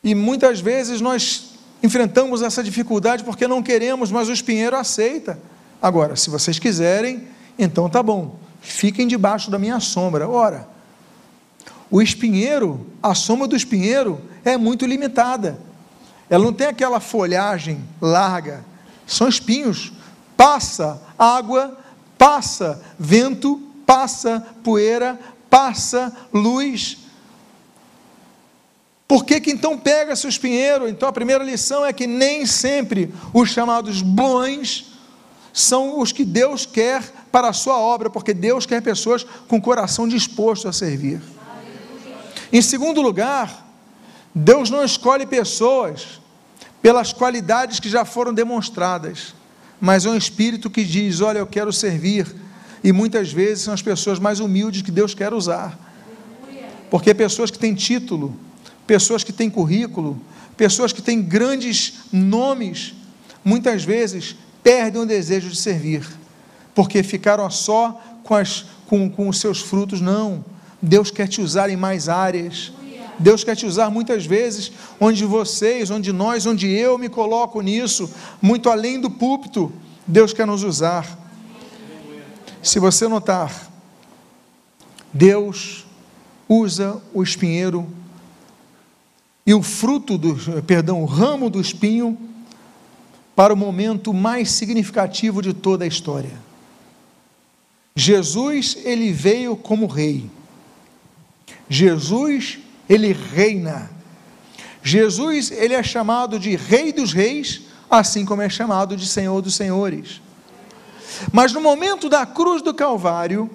E 0.03 0.13
muitas 0.13 0.59
vezes 0.59 0.99
nós 0.99 1.51
enfrentamos 1.81 2.41
essa 2.41 2.63
dificuldade 2.63 3.23
porque 3.23 3.47
não 3.47 3.63
queremos, 3.63 4.11
mas 4.11 4.27
o 4.27 4.33
espinheiro 4.33 4.75
aceita. 4.75 5.39
Agora, 5.81 6.15
se 6.15 6.29
vocês 6.29 6.59
quiserem, 6.59 7.27
então 7.57 7.89
tá 7.89 8.01
bom, 8.01 8.37
fiquem 8.61 9.07
debaixo 9.07 9.49
da 9.49 9.59
minha 9.59 9.79
sombra. 9.79 10.27
Ora, 10.27 10.67
o 11.89 12.01
espinheiro, 12.01 12.87
a 13.01 13.13
sombra 13.13 13.47
do 13.47 13.55
espinheiro 13.55 14.19
é 14.43 14.57
muito 14.57 14.85
limitada. 14.85 15.59
Ela 16.29 16.43
não 16.43 16.53
tem 16.53 16.67
aquela 16.67 16.99
folhagem 16.99 17.83
larga, 18.01 18.65
são 19.05 19.27
espinhos. 19.27 19.93
Passa 20.35 21.01
água, 21.17 21.77
passa 22.17 22.81
vento, 22.97 23.61
passa 23.85 24.45
poeira, 24.63 25.19
passa 25.49 26.15
luz, 26.33 26.97
por 29.07 29.25
que, 29.25 29.39
que 29.39 29.51
então 29.51 29.77
pega 29.77 30.15
seu 30.15 30.29
espinheiro? 30.29 30.87
Então 30.87 31.07
a 31.07 31.13
primeira 31.13 31.43
lição 31.43 31.85
é 31.85 31.91
que 31.93 32.07
nem 32.07 32.45
sempre 32.45 33.13
os 33.33 33.49
chamados 33.49 34.01
bons 34.01 34.91
são 35.51 35.99
os 35.99 36.11
que 36.11 36.25
Deus 36.25 36.65
quer 36.65 37.03
para 37.31 37.49
a 37.49 37.53
sua 37.53 37.77
obra, 37.77 38.09
porque 38.09 38.33
Deus 38.33 38.65
quer 38.65 38.81
pessoas 38.81 39.25
com 39.47 39.61
coração 39.61 40.07
disposto 40.07 40.67
a 40.67 40.73
servir. 40.73 41.21
Em 42.51 42.61
segundo 42.61 43.01
lugar, 43.01 43.63
Deus 44.33 44.69
não 44.69 44.83
escolhe 44.83 45.25
pessoas 45.25 46.19
pelas 46.81 47.13
qualidades 47.13 47.79
que 47.79 47.89
já 47.89 48.03
foram 48.03 48.33
demonstradas, 48.33 49.35
mas 49.79 50.05
é 50.05 50.09
um 50.09 50.17
espírito 50.17 50.69
que 50.69 50.83
diz: 50.83 51.21
Olha, 51.21 51.39
eu 51.39 51.47
quero 51.47 51.71
servir. 51.71 52.27
E 52.83 52.91
muitas 52.91 53.31
vezes 53.31 53.63
são 53.63 53.73
as 53.73 53.81
pessoas 53.81 54.19
mais 54.19 54.41
humildes 54.41 54.81
que 54.81 54.91
Deus 54.91 55.13
quer 55.13 55.33
usar. 55.33 55.79
Porque 56.89 57.13
pessoas 57.13 57.49
que 57.49 57.57
têm 57.57 57.73
título, 57.73 58.37
pessoas 58.85 59.23
que 59.23 59.31
têm 59.31 59.49
currículo, 59.49 60.19
pessoas 60.57 60.93
que 60.93 61.01
têm 61.01 61.21
grandes 61.21 61.93
nomes, 62.11 62.93
muitas 63.43 63.83
vezes 63.83 64.35
perdem 64.61 65.01
o 65.01 65.05
desejo 65.05 65.49
de 65.49 65.55
servir, 65.55 66.07
porque 66.73 67.03
ficaram 67.03 67.49
só 67.49 68.01
com, 68.23 68.35
as, 68.35 68.65
com, 68.87 69.09
com 69.09 69.27
os 69.27 69.39
seus 69.39 69.61
frutos. 69.61 69.99
Não, 69.99 70.43
Deus 70.81 71.11
quer 71.11 71.27
te 71.27 71.41
usar 71.41 71.69
em 71.69 71.75
mais 71.75 72.07
áreas. 72.07 72.71
Deus 73.19 73.43
quer 73.43 73.55
te 73.55 73.65
usar 73.65 73.91
muitas 73.91 74.25
vezes 74.25 74.71
onde 74.99 75.23
vocês, 75.23 75.91
onde 75.91 76.11
nós, 76.11 76.45
onde 76.45 76.67
eu 76.67 76.97
me 76.97 77.09
coloco 77.09 77.61
nisso, 77.61 78.11
muito 78.41 78.69
além 78.69 78.99
do 78.99 79.09
púlpito, 79.09 79.71
Deus 80.05 80.33
quer 80.33 80.47
nos 80.47 80.63
usar. 80.63 81.19
Se 82.61 82.79
você 82.79 83.07
notar, 83.07 83.71
Deus 85.13 85.85
usa 86.49 86.99
o 87.13 87.21
espinheiro 87.21 87.87
e 89.45 89.53
o 89.53 89.61
fruto 89.61 90.17
do, 90.17 90.61
perdão, 90.63 91.01
o 91.01 91.05
ramo 91.05 91.49
do 91.49 91.59
espinho 91.59 92.17
para 93.35 93.53
o 93.53 93.57
momento 93.57 94.13
mais 94.13 94.51
significativo 94.51 95.41
de 95.41 95.53
toda 95.53 95.83
a 95.83 95.87
história. 95.87 96.37
Jesus, 97.95 98.77
ele 98.83 99.11
veio 99.11 99.55
como 99.55 99.85
rei. 99.85 100.29
Jesus, 101.69 102.59
ele 102.89 103.13
reina. 103.13 103.91
Jesus, 104.81 105.51
ele 105.51 105.73
é 105.73 105.83
chamado 105.83 106.37
de 106.37 106.55
Rei 106.55 106.91
dos 106.91 107.13
Reis, 107.13 107.61
assim 107.89 108.25
como 108.25 108.41
é 108.41 108.49
chamado 108.49 108.97
de 108.97 109.07
Senhor 109.07 109.41
dos 109.41 109.55
Senhores. 109.55 110.21
Mas 111.31 111.53
no 111.53 111.61
momento 111.61 112.09
da 112.09 112.25
cruz 112.25 112.61
do 112.61 112.73
Calvário, 112.73 113.49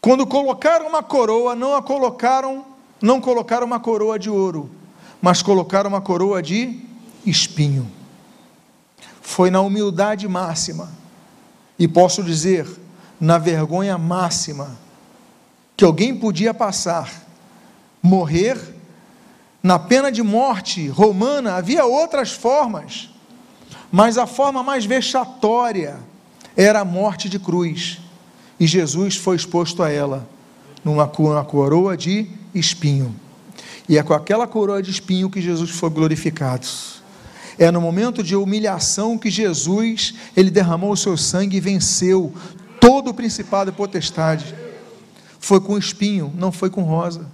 quando 0.00 0.26
colocaram 0.26 0.86
uma 0.86 1.02
coroa, 1.02 1.54
não 1.54 1.74
a 1.74 1.82
colocaram, 1.82 2.64
não 3.00 3.20
colocaram 3.20 3.66
uma 3.66 3.80
coroa 3.80 4.18
de 4.18 4.28
ouro, 4.28 4.70
mas 5.20 5.42
colocaram 5.42 5.88
uma 5.88 6.00
coroa 6.00 6.42
de 6.42 6.80
espinho. 7.24 7.90
Foi 9.20 9.50
na 9.50 9.60
humildade 9.60 10.26
máxima, 10.26 10.90
e 11.78 11.86
posso 11.86 12.22
dizer, 12.22 12.68
na 13.20 13.38
vergonha 13.38 13.96
máxima, 13.96 14.76
que 15.76 15.84
alguém 15.84 16.14
podia 16.14 16.52
passar, 16.52 17.26
morrer, 18.02 18.58
na 19.62 19.78
pena 19.78 20.10
de 20.10 20.22
morte 20.22 20.88
romana 20.88 21.54
havia 21.54 21.84
outras 21.84 22.32
formas, 22.32 23.10
mas 23.90 24.18
a 24.18 24.26
forma 24.26 24.62
mais 24.62 24.84
vexatória 24.84 25.98
era 26.56 26.80
a 26.80 26.84
morte 26.84 27.28
de 27.28 27.38
cruz, 27.38 28.00
e 28.58 28.66
Jesus 28.66 29.16
foi 29.16 29.36
exposto 29.36 29.82
a 29.82 29.90
ela, 29.90 30.28
numa 30.84 31.06
coroa 31.06 31.96
de 31.96 32.37
espinho. 32.58 33.14
E 33.88 33.96
é 33.96 34.02
com 34.02 34.12
aquela 34.12 34.46
coroa 34.46 34.82
de 34.82 34.90
espinho 34.90 35.30
que 35.30 35.40
Jesus 35.40 35.70
foi 35.70 35.90
glorificado. 35.90 36.66
É 37.58 37.70
no 37.70 37.80
momento 37.80 38.22
de 38.22 38.36
humilhação 38.36 39.18
que 39.18 39.30
Jesus, 39.30 40.14
ele 40.36 40.50
derramou 40.50 40.92
o 40.92 40.96
seu 40.96 41.16
sangue 41.16 41.56
e 41.56 41.60
venceu 41.60 42.32
todo 42.80 43.10
o 43.10 43.14
principado 43.14 43.70
e 43.70 43.72
potestade. 43.72 44.54
Foi 45.40 45.60
com 45.60 45.76
espinho, 45.76 46.32
não 46.36 46.52
foi 46.52 46.70
com 46.70 46.82
rosa. 46.82 47.26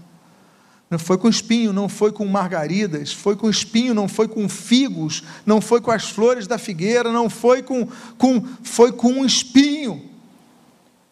Não 0.90 0.98
foi 0.98 1.18
com 1.18 1.28
espinho, 1.28 1.72
não 1.72 1.88
foi 1.88 2.12
com 2.12 2.24
margaridas, 2.26 3.12
foi 3.12 3.34
com 3.34 3.50
espinho, 3.50 3.94
não 3.94 4.06
foi 4.06 4.28
com 4.28 4.48
figos, 4.48 5.24
não 5.44 5.60
foi 5.60 5.80
com 5.80 5.90
as 5.90 6.08
flores 6.08 6.46
da 6.46 6.56
figueira, 6.56 7.10
não 7.10 7.28
foi 7.28 7.62
com, 7.62 7.88
com 8.16 8.44
foi 8.62 8.92
com 8.92 9.08
um 9.08 9.24
espinho. 9.24 10.02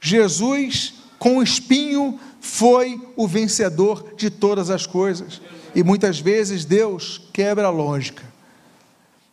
Jesus, 0.01 0.95
com 1.19 1.43
espinho, 1.43 2.19
foi 2.43 3.01
o 3.15 3.29
vencedor 3.29 4.15
de 4.17 4.29
todas 4.29 4.69
as 4.69 4.85
coisas. 4.85 5.41
E 5.77 5.85
muitas 5.85 6.19
vezes 6.19 6.65
Deus 6.65 7.23
quebra 7.33 7.69
a 7.69 7.71
lógica. 7.71 8.25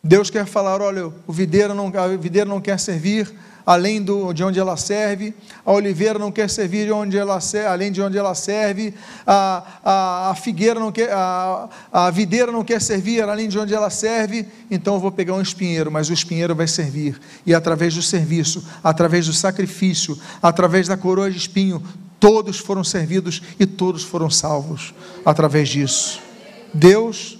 Deus 0.02 0.30
quer 0.30 0.46
falar: 0.46 0.80
olha, 0.80 1.12
o 1.26 1.32
videiro 1.32 1.74
não, 1.74 1.88
a 1.88 2.06
videira 2.16 2.48
não 2.48 2.60
quer 2.60 2.78
servir 2.78 3.34
além 3.66 4.02
do, 4.02 4.32
de 4.32 4.42
onde 4.42 4.58
ela 4.58 4.76
serve, 4.76 5.34
a 5.64 5.72
oliveira 5.72 6.18
não 6.18 6.32
quer 6.32 6.48
servir 6.48 6.86
de 6.86 6.92
onde 6.92 7.18
ela, 7.18 7.38
além 7.68 7.92
de 7.92 8.00
onde 8.00 8.16
ela 8.16 8.34
serve, 8.34 8.94
a, 9.26 9.64
a, 9.84 10.30
a 10.30 10.34
figueira 10.34 10.80
não 10.80 10.90
quer, 10.90 11.12
a, 11.12 11.68
a 11.92 12.10
videira 12.10 12.50
não 12.50 12.64
quer 12.64 12.80
servir 12.80 13.22
além 13.22 13.48
de 13.48 13.58
onde 13.58 13.74
ela 13.74 13.90
serve, 13.90 14.46
então 14.70 14.94
eu 14.94 15.00
vou 15.00 15.12
pegar 15.12 15.34
um 15.34 15.42
espinheiro, 15.42 15.90
mas 15.90 16.08
o 16.08 16.12
espinheiro 16.12 16.54
vai 16.54 16.66
servir, 16.66 17.20
e 17.44 17.54
através 17.54 17.94
do 17.94 18.02
serviço, 18.02 18.66
através 18.82 19.26
do 19.26 19.32
sacrifício, 19.32 20.18
através 20.42 20.88
da 20.88 20.96
coroa 20.96 21.30
de 21.30 21.36
espinho, 21.36 21.82
todos 22.20 22.58
foram 22.58 22.84
servidos 22.84 23.42
e 23.58 23.66
todos 23.66 24.04
foram 24.04 24.30
salvos 24.30 24.94
através 25.24 25.68
disso. 25.68 26.20
Deus, 26.72 27.38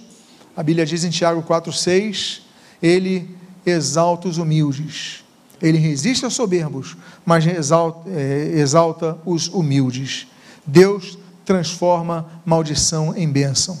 a 0.57 0.63
Bíblia 0.63 0.85
diz 0.85 1.03
em 1.03 1.09
Tiago 1.09 1.43
4,6, 1.43 2.41
Ele 2.81 3.29
exalta 3.65 4.27
os 4.27 4.37
humildes 4.37 5.21
ele 5.61 5.77
resiste 5.77 6.25
aos 6.25 6.33
soberbos, 6.33 6.97
mas 7.23 7.45
exalta, 7.45 8.09
é, 8.09 8.53
exalta 8.55 9.17
os 9.23 9.47
humildes. 9.47 10.27
Deus 10.65 11.17
transforma 11.45 12.41
maldição 12.43 13.15
em 13.15 13.29
bênção. 13.29 13.77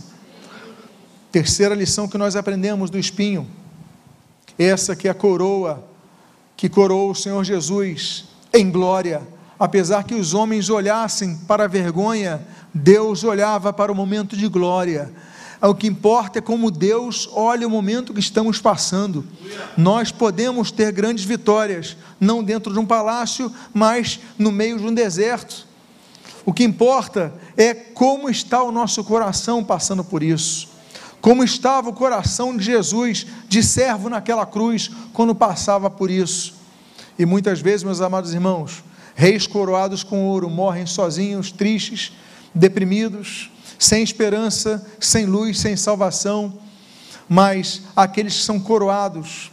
Terceira 1.31 1.73
lição 1.73 2.07
que 2.07 2.17
nós 2.17 2.35
aprendemos 2.35 2.89
do 2.89 2.99
espinho, 2.99 3.47
essa 4.59 4.95
que 4.95 5.07
é 5.07 5.11
a 5.11 5.15
coroa, 5.15 5.83
que 6.55 6.69
coroou 6.69 7.11
o 7.11 7.15
Senhor 7.15 7.43
Jesus 7.43 8.25
em 8.53 8.69
glória, 8.69 9.21
apesar 9.63 10.03
que 10.03 10.15
os 10.15 10.33
homens 10.33 10.69
olhassem 10.69 11.37
para 11.47 11.65
a 11.65 11.67
vergonha, 11.67 12.41
Deus 12.73 13.23
olhava 13.23 13.71
para 13.71 13.91
o 13.91 13.95
momento 13.95 14.35
de 14.35 14.47
glória 14.47 15.11
o 15.69 15.75
que 15.75 15.85
importa 15.85 16.39
é 16.39 16.41
como 16.41 16.71
Deus 16.71 17.29
olha 17.31 17.67
o 17.67 17.69
momento 17.69 18.13
que 18.13 18.19
estamos 18.19 18.59
passando. 18.59 19.23
Nós 19.77 20.11
podemos 20.11 20.71
ter 20.71 20.91
grandes 20.91 21.23
vitórias, 21.23 21.95
não 22.19 22.43
dentro 22.43 22.73
de 22.73 22.79
um 22.79 22.85
palácio, 22.85 23.51
mas 23.71 24.19
no 24.39 24.51
meio 24.51 24.79
de 24.79 24.85
um 24.85 24.93
deserto. 24.93 25.67
O 26.43 26.51
que 26.51 26.63
importa 26.63 27.31
é 27.55 27.73
como 27.75 28.27
está 28.27 28.63
o 28.63 28.71
nosso 28.71 29.03
coração 29.03 29.63
passando 29.63 30.03
por 30.03 30.23
isso. 30.23 30.69
Como 31.21 31.43
estava 31.43 31.89
o 31.89 31.93
coração 31.93 32.57
de 32.57 32.63
Jesus, 32.63 33.27
de 33.47 33.61
servo 33.61 34.09
naquela 34.09 34.47
cruz, 34.47 34.89
quando 35.13 35.35
passava 35.35 35.91
por 35.91 36.09
isso. 36.09 36.55
E 37.19 37.25
muitas 37.25 37.61
vezes, 37.61 37.83
meus 37.83 38.01
amados 38.01 38.33
irmãos, 38.33 38.83
reis 39.15 39.47
coroados 39.47 40.03
com 40.03 40.25
ouro 40.25 40.49
morrem 40.49 40.85
sozinhos, 40.85 41.51
tristes, 41.51 42.13
deprimidos, 42.53 43.49
sem 43.77 44.03
esperança, 44.03 44.85
sem 44.99 45.25
luz, 45.25 45.59
sem 45.59 45.75
salvação, 45.75 46.59
mas 47.27 47.81
aqueles 47.95 48.35
que 48.37 48.43
são 48.43 48.59
coroados 48.59 49.51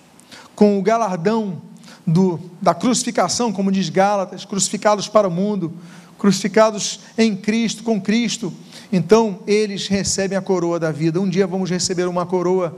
com 0.55 0.79
o 0.79 0.83
galardão 0.83 1.63
do, 2.07 2.41
da 2.61 2.75
crucificação, 2.75 3.53
como 3.53 3.71
diz 3.71 3.89
Gálatas, 3.89 4.45
crucificados 4.45 5.09
para 5.09 5.29
o 5.29 5.31
mundo, 5.31 5.73
crucificados 6.19 7.01
em 7.17 7.37
Cristo, 7.37 7.83
com 7.83 8.01
Cristo, 8.01 8.53
então 8.93 9.41
eles 9.47 9.87
recebem 9.87 10.37
a 10.37 10.43
coroa 10.43 10.81
da 10.81 10.91
vida. 10.91 11.21
Um 11.21 11.29
dia 11.29 11.47
vamos 11.47 11.71
receber 11.71 12.09
uma 12.09 12.27
coroa 12.27 12.77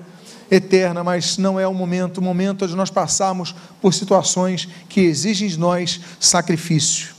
eterna, 0.50 1.04
mas 1.04 1.38
não 1.38 1.58
é 1.58 1.66
o 1.66 1.74
momento, 1.74 2.18
o 2.18 2.22
momento 2.22 2.64
onde 2.64 2.74
nós 2.74 2.90
passamos 2.90 3.54
por 3.80 3.94
situações 3.94 4.68
que 4.88 5.00
exigem 5.00 5.48
de 5.48 5.58
nós 5.58 6.00
sacrifício. 6.18 7.14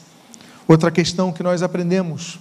Outra 0.67 0.91
questão 0.91 1.31
que 1.31 1.43
nós 1.43 1.61
aprendemos 1.61 2.39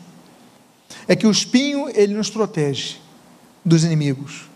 é 1.06 1.14
que 1.14 1.26
o 1.26 1.30
espinho 1.30 1.88
ele 1.94 2.14
nos 2.14 2.30
protege 2.30 2.96
dos 3.64 3.84
inimigos. 3.84 4.48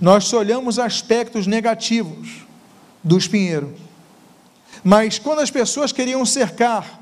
Nós 0.00 0.24
só 0.24 0.38
olhamos 0.38 0.78
aspectos 0.78 1.46
negativos 1.46 2.46
do 3.02 3.18
espinheiro. 3.18 3.74
Mas 4.84 5.18
quando 5.18 5.40
as 5.40 5.50
pessoas 5.50 5.92
queriam 5.92 6.24
cercar 6.24 7.00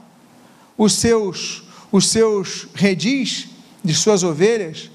os 0.78 0.94
seus 0.94 1.66
os 1.90 2.08
seus 2.08 2.68
redis 2.74 3.48
de 3.82 3.94
suas 3.94 4.22
ovelhas, 4.22 4.90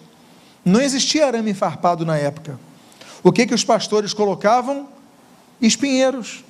não 0.64 0.82
existia 0.82 1.26
arame 1.26 1.54
farpado 1.54 2.06
na 2.06 2.18
época. 2.18 2.60
O 3.24 3.32
que 3.32 3.46
que 3.46 3.54
os 3.54 3.64
pastores 3.64 4.14
colocavam? 4.14 4.88
Espinheiros. 5.62 6.44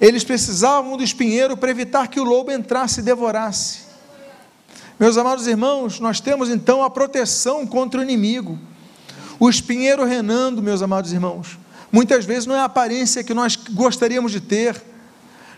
Eles 0.00 0.24
precisavam 0.24 0.96
do 0.96 1.02
espinheiro 1.02 1.56
para 1.56 1.70
evitar 1.70 2.08
que 2.08 2.20
o 2.20 2.24
lobo 2.24 2.50
entrasse 2.50 3.00
e 3.00 3.02
devorasse. 3.02 3.80
Meus 4.98 5.16
amados 5.16 5.46
irmãos, 5.46 5.98
nós 6.00 6.20
temos 6.20 6.48
então 6.48 6.82
a 6.82 6.90
proteção 6.90 7.66
contra 7.66 8.00
o 8.00 8.02
inimigo. 8.02 8.58
O 9.38 9.48
espinheiro 9.50 10.04
renando, 10.04 10.62
meus 10.62 10.82
amados 10.82 11.12
irmãos, 11.12 11.58
muitas 11.90 12.24
vezes 12.24 12.46
não 12.46 12.54
é 12.54 12.60
a 12.60 12.64
aparência 12.64 13.24
que 13.24 13.34
nós 13.34 13.56
gostaríamos 13.56 14.30
de 14.30 14.40
ter, 14.40 14.80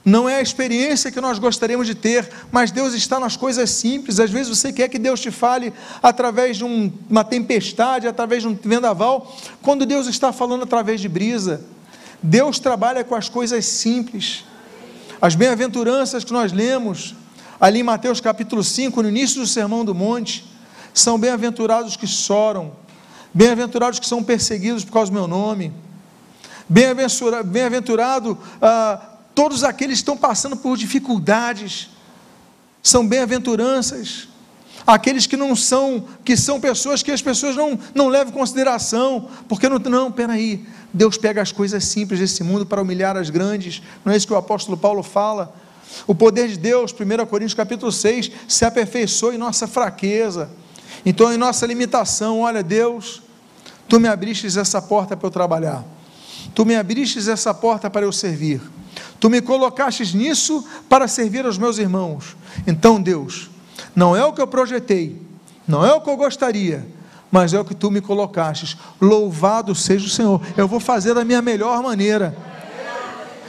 não 0.05 0.29
é 0.29 0.37
a 0.37 0.43
experiência 0.43 1.11
que 1.11 1.21
nós 1.21 1.39
gostaríamos 1.39 1.87
de 1.87 1.95
ter, 1.95 2.31
mas 2.53 2.71
Deus 2.71 2.93
está 2.93 3.19
nas 3.19 3.39
coisas 3.39 3.71
simples. 3.71 4.21
Às 4.21 4.31
vezes 4.31 4.55
você 4.55 4.71
quer 4.71 4.89
que 4.89 4.99
Deus 4.99 5.19
te 5.19 5.31
fale 5.31 5.73
através 6.03 6.59
de 6.59 6.65
um, 6.65 6.93
uma 7.09 7.25
tempestade, 7.25 8.07
através 8.07 8.43
de 8.43 8.49
um 8.49 8.55
vendaval, 8.55 9.35
quando 9.63 9.87
Deus 9.87 10.07
está 10.07 10.31
falando 10.31 10.65
através 10.65 11.01
de 11.01 11.09
brisa. 11.09 11.65
Deus 12.23 12.59
trabalha 12.59 13.03
com 13.03 13.15
as 13.15 13.31
coisas 13.31 13.65
simples. 13.65 14.45
As 15.23 15.35
bem-aventuranças 15.35 16.23
que 16.23 16.35
nós 16.35 16.53
lemos, 16.53 17.15
ali 17.59 17.81
em 17.81 17.83
Mateus 17.83 18.21
capítulo 18.21 18.63
5, 18.63 19.03
no 19.03 19.09
início 19.09 19.41
do 19.41 19.47
Sermão 19.47 19.87
do 19.87 19.95
Monte, 19.95 20.45
são 20.93 21.19
bem-aventurados 21.19 21.97
que 21.97 22.07
choram, 22.07 22.73
bem-aventurados 23.33 23.99
que 23.99 24.07
são 24.07 24.23
perseguidos 24.23 24.85
por 24.85 24.93
causa 24.93 25.11
do 25.11 25.15
meu 25.15 25.27
nome, 25.27 25.73
bem-aventurado 26.69 28.35
bem 28.35 28.43
ah, 28.61 29.14
todos 29.35 29.65
aqueles 29.65 29.99
que 29.99 30.03
estão 30.03 30.17
passando 30.17 30.57
por 30.57 30.77
dificuldades, 30.77 31.91
são 32.83 33.07
bem-aventuranças, 33.07 34.29
aqueles 34.87 35.27
que 35.27 35.37
não 35.37 35.57
são, 35.57 36.05
que 36.25 36.37
são 36.37 36.61
pessoas 36.61 37.03
que 37.03 37.11
as 37.11 37.23
pessoas 37.23 37.57
não, 37.57 37.79
não 37.95 38.09
levam 38.09 38.33
em 38.33 38.37
consideração, 38.37 39.29
porque 39.49 39.69
não, 39.69 39.79
não, 39.79 40.13
peraí, 40.13 40.67
Deus 40.93 41.17
pega 41.17 41.41
as 41.41 41.51
coisas 41.51 41.85
simples 41.85 42.21
desse 42.21 42.45
mundo 42.45 42.67
para 42.67 42.83
humilhar 42.83 43.17
as 43.17 43.31
grandes, 43.31 43.83
não 44.05 44.13
é 44.13 44.17
isso 44.17 44.27
que 44.27 44.33
o 44.33 44.37
apóstolo 44.37 44.77
Paulo 44.77 45.03
fala, 45.03 45.55
o 46.07 46.15
poder 46.15 46.49
de 46.49 46.59
Deus, 46.59 46.93
1 46.93 47.27
Coríntios 47.27 47.55
capítulo 47.55 47.91
6, 47.91 48.31
se 48.49 48.65
aperfeiçoa 48.65 49.35
em 49.35 49.39
nossa 49.39 49.67
fraqueza. 49.67 50.51
Então, 51.07 51.33
em 51.33 51.37
nossa 51.37 51.67
limitação, 51.67 52.41
olha, 52.41 52.63
Deus, 52.63 53.23
tu 53.89 54.01
me 54.01 54.09
abristes 54.09 54.57
essa 54.57 54.81
porta 54.83 55.17
para 55.17 55.27
eu 55.27 55.31
trabalhar. 55.31 55.85
Tu 56.55 56.65
me 56.65 56.75
abristes 56.75 57.29
essa 57.29 57.55
porta 57.55 57.89
para 57.89 58.05
eu 58.05 58.13
servir. 58.13 58.61
Tu 59.25 59.31
me 59.31 59.41
colocastes 59.41 60.13
nisso 60.13 60.63
para 60.87 61.09
servir 61.09 61.47
aos 61.47 61.57
meus 61.57 61.79
irmãos. 61.79 62.37
Então, 62.67 63.01
Deus, 63.01 63.49
não 63.97 64.15
é 64.15 64.23
o 64.23 64.35
que 64.35 64.43
eu 64.43 64.47
projetei, 64.47 65.19
não 65.67 65.83
é 65.83 65.95
o 65.95 66.01
que 66.03 66.11
eu 66.11 66.17
gostaria, 66.19 66.87
mas 67.31 67.55
é 67.55 67.59
o 67.59 67.65
que 67.65 67.75
tu 67.75 67.91
me 67.91 68.03
colocastes. 68.03 68.77
Louvado 69.01 69.75
seja 69.75 70.07
o 70.07 70.11
Senhor. 70.11 70.43
Eu 70.59 70.69
vou 70.69 70.79
fazer 70.79 71.15
da 71.15 71.25
minha 71.25 71.41
melhor 71.41 71.83
maneira. 71.83 72.37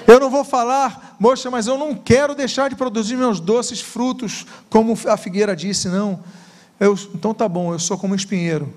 Eu 0.08 0.18
não 0.18 0.30
vou 0.30 0.46
falar, 0.46 1.18
moça, 1.20 1.52
mas 1.52 1.68
eu 1.68 1.78
não 1.78 1.94
quero 1.94 2.34
deixar 2.34 2.70
de 2.70 2.76
produzir 2.78 3.18
meus 3.18 3.42
doces 3.42 3.82
frutos, 3.82 4.46
como 4.70 4.98
a 5.08 5.18
figueira 5.18 5.54
disse, 5.54 5.90
não. 5.90 6.22
Eu, 6.80 6.98
então 7.14 7.34
tá 7.34 7.50
bom, 7.50 7.74
eu 7.74 7.80
sou 7.80 7.98
como 7.98 8.14
um 8.14 8.16
espinheiro. 8.16 8.74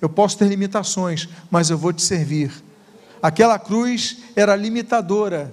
Eu 0.00 0.08
posso 0.08 0.38
ter 0.38 0.48
limitações, 0.48 1.28
mas 1.50 1.68
eu 1.68 1.76
vou 1.76 1.92
te 1.92 2.00
servir. 2.00 2.50
Aquela 3.22 3.58
cruz 3.58 4.16
era 4.34 4.56
limitadora 4.56 5.52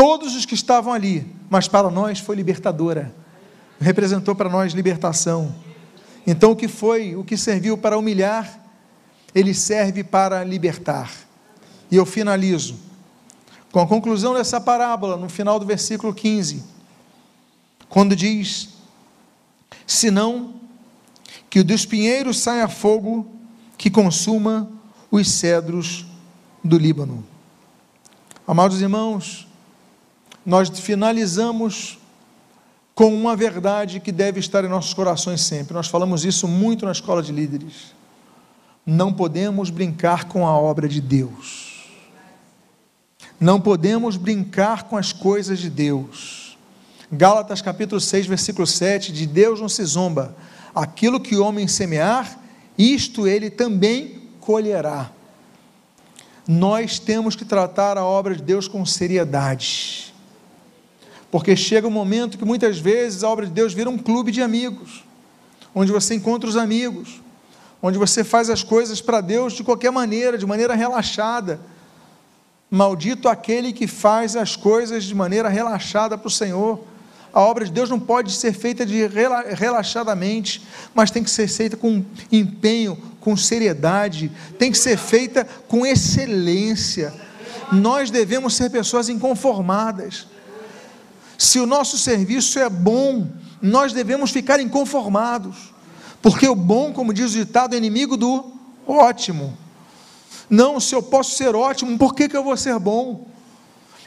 todos 0.00 0.34
os 0.34 0.46
que 0.46 0.54
estavam 0.54 0.94
ali, 0.94 1.30
mas 1.50 1.68
para 1.68 1.90
nós 1.90 2.18
foi 2.20 2.34
libertadora. 2.34 3.14
Representou 3.78 4.34
para 4.34 4.48
nós 4.48 4.72
libertação. 4.72 5.54
Então 6.26 6.52
o 6.52 6.56
que 6.56 6.68
foi, 6.68 7.14
o 7.14 7.22
que 7.22 7.36
serviu 7.36 7.76
para 7.76 7.98
humilhar, 7.98 8.62
ele 9.34 9.52
serve 9.52 10.02
para 10.02 10.42
libertar. 10.42 11.12
E 11.90 11.96
eu 11.96 12.06
finalizo 12.06 12.78
com 13.70 13.78
a 13.78 13.86
conclusão 13.86 14.32
dessa 14.32 14.58
parábola, 14.58 15.18
no 15.18 15.28
final 15.28 15.58
do 15.58 15.66
versículo 15.66 16.14
15, 16.14 16.64
quando 17.86 18.16
diz: 18.16 18.70
Senão 19.86 20.54
que 21.50 21.62
do 21.62 21.74
espinheiro 21.74 22.32
saia 22.32 22.68
fogo 22.68 23.26
que 23.76 23.90
consuma 23.90 24.66
os 25.10 25.30
cedros 25.30 26.06
do 26.64 26.78
Líbano. 26.78 27.22
Amados 28.46 28.80
irmãos, 28.80 29.49
nós 30.50 30.68
finalizamos 30.80 31.96
com 32.92 33.14
uma 33.14 33.36
verdade 33.36 34.00
que 34.00 34.10
deve 34.10 34.40
estar 34.40 34.64
em 34.64 34.68
nossos 34.68 34.92
corações 34.92 35.42
sempre. 35.42 35.72
Nós 35.72 35.86
falamos 35.86 36.24
isso 36.24 36.48
muito 36.48 36.84
na 36.84 36.90
escola 36.90 37.22
de 37.22 37.30
líderes. 37.30 37.94
Não 38.84 39.12
podemos 39.12 39.70
brincar 39.70 40.24
com 40.24 40.44
a 40.44 40.58
obra 40.58 40.88
de 40.88 41.00
Deus. 41.00 41.88
Não 43.38 43.60
podemos 43.60 44.16
brincar 44.16 44.88
com 44.88 44.96
as 44.96 45.12
coisas 45.12 45.60
de 45.60 45.70
Deus. 45.70 46.58
Gálatas 47.12 47.62
capítulo 47.62 48.00
6, 48.00 48.26
versículo 48.26 48.66
7, 48.66 49.12
de 49.12 49.28
Deus 49.28 49.60
não 49.60 49.68
se 49.68 49.84
zomba. 49.84 50.34
Aquilo 50.74 51.20
que 51.20 51.36
o 51.36 51.44
homem 51.44 51.68
semear, 51.68 52.40
isto 52.76 53.28
ele 53.28 53.50
também 53.50 54.20
colherá 54.40 55.12
nós 56.52 56.98
temos 56.98 57.36
que 57.36 57.44
tratar 57.44 57.96
a 57.96 58.04
obra 58.04 58.34
de 58.34 58.42
Deus 58.42 58.66
com 58.66 58.84
seriedade. 58.84 60.09
Porque 61.30 61.54
chega 61.54 61.86
um 61.86 61.90
momento 61.90 62.36
que 62.36 62.44
muitas 62.44 62.78
vezes 62.78 63.22
a 63.22 63.28
obra 63.28 63.46
de 63.46 63.52
Deus 63.52 63.72
vira 63.72 63.88
um 63.88 63.98
clube 63.98 64.32
de 64.32 64.42
amigos, 64.42 65.04
onde 65.74 65.92
você 65.92 66.14
encontra 66.14 66.48
os 66.48 66.56
amigos, 66.56 67.20
onde 67.82 67.98
você 67.98 68.24
faz 68.24 68.50
as 68.50 68.62
coisas 68.62 69.00
para 69.00 69.20
Deus 69.20 69.52
de 69.52 69.62
qualquer 69.62 69.92
maneira, 69.92 70.36
de 70.36 70.46
maneira 70.46 70.74
relaxada. 70.74 71.60
Maldito 72.70 73.28
aquele 73.28 73.72
que 73.72 73.86
faz 73.86 74.36
as 74.36 74.56
coisas 74.56 75.04
de 75.04 75.14
maneira 75.14 75.48
relaxada 75.48 76.18
para 76.18 76.28
o 76.28 76.30
Senhor. 76.30 76.80
A 77.32 77.40
obra 77.40 77.64
de 77.64 77.70
Deus 77.70 77.88
não 77.88 78.00
pode 78.00 78.32
ser 78.32 78.52
feita 78.52 78.84
de 78.84 79.06
relaxadamente, 79.56 80.62
mas 80.92 81.12
tem 81.12 81.22
que 81.22 81.30
ser 81.30 81.46
feita 81.46 81.76
com 81.76 82.04
empenho, 82.30 82.96
com 83.20 83.36
seriedade, 83.36 84.32
tem 84.58 84.72
que 84.72 84.78
ser 84.78 84.96
feita 84.96 85.46
com 85.68 85.86
excelência. 85.86 87.14
Nós 87.70 88.10
devemos 88.10 88.54
ser 88.56 88.68
pessoas 88.70 89.08
inconformadas. 89.08 90.26
Se 91.40 91.58
o 91.58 91.64
nosso 91.64 91.96
serviço 91.96 92.58
é 92.58 92.68
bom, 92.68 93.26
nós 93.62 93.94
devemos 93.94 94.30
ficar 94.30 94.60
inconformados, 94.60 95.72
porque 96.20 96.46
o 96.46 96.54
bom, 96.54 96.92
como 96.92 97.14
diz 97.14 97.30
o 97.30 97.38
ditado, 97.38 97.72
é 97.72 97.78
inimigo 97.78 98.14
do 98.14 98.52
ótimo. 98.86 99.56
Não, 100.50 100.78
se 100.78 100.94
eu 100.94 101.02
posso 101.02 101.34
ser 101.34 101.56
ótimo, 101.56 101.96
por 101.96 102.14
que, 102.14 102.28
que 102.28 102.36
eu 102.36 102.44
vou 102.44 102.58
ser 102.58 102.78
bom? 102.78 103.26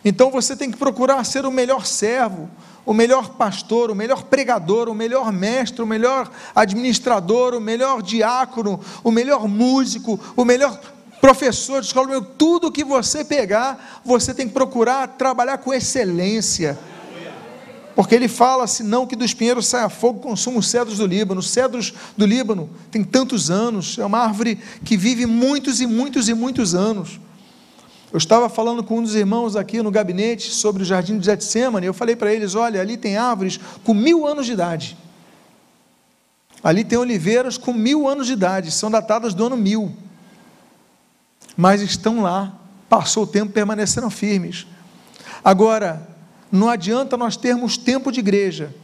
Então 0.06 0.30
você 0.30 0.56
tem 0.56 0.70
que 0.70 0.78
procurar 0.78 1.24
ser 1.24 1.44
o 1.44 1.52
melhor 1.52 1.88
servo, 1.88 2.48
o 2.86 2.94
melhor 2.94 3.30
pastor, 3.30 3.90
o 3.90 3.96
melhor 3.96 4.26
pregador, 4.26 4.88
o 4.88 4.94
melhor 4.94 5.34
mestre, 5.34 5.82
o 5.82 5.88
melhor 5.88 6.30
administrador, 6.54 7.56
o 7.56 7.60
melhor 7.60 8.04
diácono, 8.04 8.80
o 9.04 9.10
melhor 9.10 9.48
músico, 9.48 10.20
o 10.36 10.46
melhor 10.46 10.80
professor 11.20 11.82
de 11.82 11.88
escola, 11.88 12.22
tudo 12.38 12.72
que 12.72 12.84
você 12.84 13.26
pegar, 13.26 14.02
você 14.06 14.36
tem 14.36 14.48
que 14.48 14.54
procurar 14.54 15.08
trabalhar 15.08 15.58
com 15.58 15.74
excelência. 15.74 16.78
Porque 17.96 18.16
ele 18.16 18.28
fala, 18.28 18.66
senão 18.66 19.06
que 19.06 19.16
do 19.16 19.24
espinheiro 19.24 19.62
saia 19.62 19.88
fogo, 19.88 20.20
consuma 20.20 20.60
os 20.60 20.68
cedros 20.68 20.98
do 20.98 21.06
Líbano. 21.06 21.40
Os 21.40 21.50
cedros 21.50 21.94
do 22.18 22.26
Líbano 22.26 22.70
tem 22.90 23.04
tantos 23.04 23.52
anos, 23.52 23.98
é 24.00 24.06
uma 24.06 24.20
árvore 24.20 24.60
que 24.84 24.98
vive 24.98 25.26
muitos 25.26 25.80
e 25.80 25.86
muitos 25.86 26.28
e 26.28 26.34
muitos 26.34 26.74
anos. 26.74 27.20
Eu 28.12 28.18
estava 28.18 28.48
falando 28.48 28.84
com 28.84 29.00
um 29.00 29.02
dos 29.04 29.16
irmãos 29.16 29.56
aqui 29.56 29.82
no 29.82 29.90
gabinete 29.90 30.52
sobre 30.52 30.84
o 30.84 30.86
jardim 30.86 31.18
de 31.18 31.26
Getsemane. 31.26 31.86
Eu 31.86 31.94
falei 31.94 32.16
para 32.16 32.34
eles: 32.34 32.54
olha, 32.54 32.80
ali 32.80 32.96
tem 32.96 33.18
árvores 33.18 33.60
com 33.84 33.94
mil 33.94 34.28
anos 34.28 34.46
de 34.46 34.54
idade. 34.54 34.98
Ali 36.64 36.84
tem 36.84 36.98
oliveiras 36.98 37.58
com 37.58 37.74
mil 37.74 38.08
anos 38.08 38.28
de 38.28 38.34
idade, 38.34 38.72
são 38.72 38.90
datadas 38.90 39.34
do 39.34 39.46
ano 39.46 39.58
mil. 39.58 39.92
Mas 41.58 41.82
estão 41.82 42.22
lá, 42.22 42.56
passou 42.88 43.24
o 43.24 43.28
tempo, 43.28 43.52
permaneceram 43.52 44.10
firmes. 44.10 44.66
Agora, 45.44 46.08
não 46.54 46.70
adianta 46.70 47.18
nós 47.18 47.36
termos 47.36 47.78
tempo 47.78 48.12
de 48.12 48.20
igreja, 48.20 48.76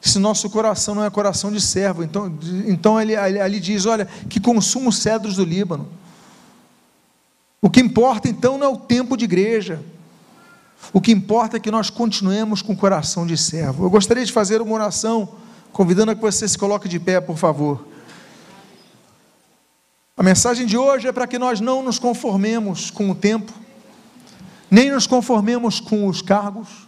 se 0.00 0.18
nosso 0.18 0.50
coração 0.50 0.92
não 0.92 1.04
é 1.04 1.08
coração 1.10 1.52
de 1.52 1.60
servo. 1.60 2.02
Então, 2.02 2.36
então 2.66 3.00
ele, 3.00 3.14
ali 3.14 3.60
diz: 3.60 3.86
olha, 3.86 4.06
que 4.28 4.40
consuma 4.40 4.88
os 4.88 4.98
cedros 4.98 5.36
do 5.36 5.44
Líbano. 5.44 5.88
O 7.62 7.70
que 7.70 7.80
importa 7.80 8.28
então 8.28 8.58
não 8.58 8.66
é 8.66 8.70
o 8.70 8.76
tempo 8.76 9.16
de 9.16 9.24
igreja. 9.24 9.80
O 10.92 11.00
que 11.00 11.12
importa 11.12 11.56
é 11.56 11.60
que 11.60 11.70
nós 11.70 11.90
continuemos 11.90 12.60
com 12.60 12.72
o 12.72 12.76
coração 12.76 13.24
de 13.24 13.36
servo. 13.36 13.84
Eu 13.84 13.90
gostaria 13.90 14.24
de 14.24 14.32
fazer 14.32 14.60
uma 14.60 14.74
oração, 14.74 15.28
convidando 15.72 16.10
a 16.10 16.14
que 16.14 16.20
você 16.20 16.46
se 16.48 16.58
coloque 16.58 16.88
de 16.88 16.98
pé, 16.98 17.20
por 17.20 17.36
favor. 17.36 17.86
A 20.16 20.22
mensagem 20.24 20.66
de 20.66 20.76
hoje 20.76 21.06
é 21.06 21.12
para 21.12 21.26
que 21.26 21.38
nós 21.38 21.60
não 21.60 21.82
nos 21.82 21.98
conformemos 21.98 22.90
com 22.90 23.10
o 23.10 23.14
tempo, 23.14 23.52
nem 24.68 24.90
nos 24.90 25.06
conformemos 25.06 25.78
com 25.78 26.06
os 26.08 26.20
cargos, 26.20 26.85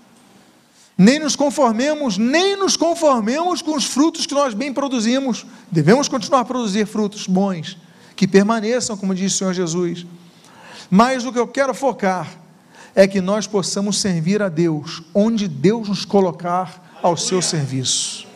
nem 0.98 1.20
nos 1.20 1.36
conformemos, 1.36 2.18
nem 2.18 2.56
nos 2.56 2.76
conformemos 2.76 3.62
com 3.62 3.76
os 3.76 3.84
frutos 3.84 4.26
que 4.26 4.34
nós 4.34 4.52
bem 4.52 4.72
produzimos. 4.72 5.46
Devemos 5.70 6.08
continuar 6.08 6.40
a 6.40 6.44
produzir 6.44 6.86
frutos 6.86 7.28
bons, 7.28 7.78
que 8.16 8.26
permaneçam, 8.26 8.96
como 8.96 9.14
disse 9.14 9.36
o 9.36 9.38
Senhor 9.38 9.54
Jesus. 9.54 10.04
Mas 10.90 11.24
o 11.24 11.32
que 11.32 11.38
eu 11.38 11.46
quero 11.46 11.72
focar 11.72 12.28
é 12.96 13.06
que 13.06 13.20
nós 13.20 13.46
possamos 13.46 14.00
servir 14.00 14.42
a 14.42 14.48
Deus 14.48 15.00
onde 15.14 15.46
Deus 15.46 15.88
nos 15.88 16.04
colocar 16.04 16.98
ao 17.00 17.16
seu 17.16 17.40
serviço. 17.40 18.26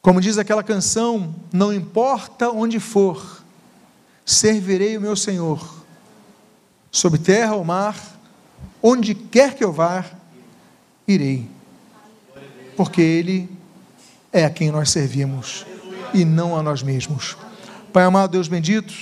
Como 0.00 0.22
diz 0.22 0.38
aquela 0.38 0.62
canção, 0.62 1.34
não 1.52 1.74
importa 1.74 2.50
onde 2.50 2.80
for, 2.80 3.42
servirei 4.24 4.96
o 4.96 5.00
meu 5.00 5.14
Senhor, 5.14 5.84
sobre 6.90 7.18
terra 7.18 7.54
ou 7.54 7.64
mar, 7.64 7.96
onde 8.82 9.14
quer 9.14 9.54
que 9.54 9.64
eu 9.64 9.72
vá, 9.72 10.06
irei, 11.06 11.48
porque 12.76 13.00
Ele 13.00 13.48
é 14.32 14.44
a 14.44 14.50
quem 14.50 14.70
nós 14.70 14.90
servimos 14.90 15.66
e 16.12 16.24
não 16.24 16.56
a 16.56 16.62
nós 16.62 16.82
mesmos. 16.82 17.36
Pai 17.92 18.04
amado, 18.04 18.32
Deus 18.32 18.48
bendito, 18.48 18.92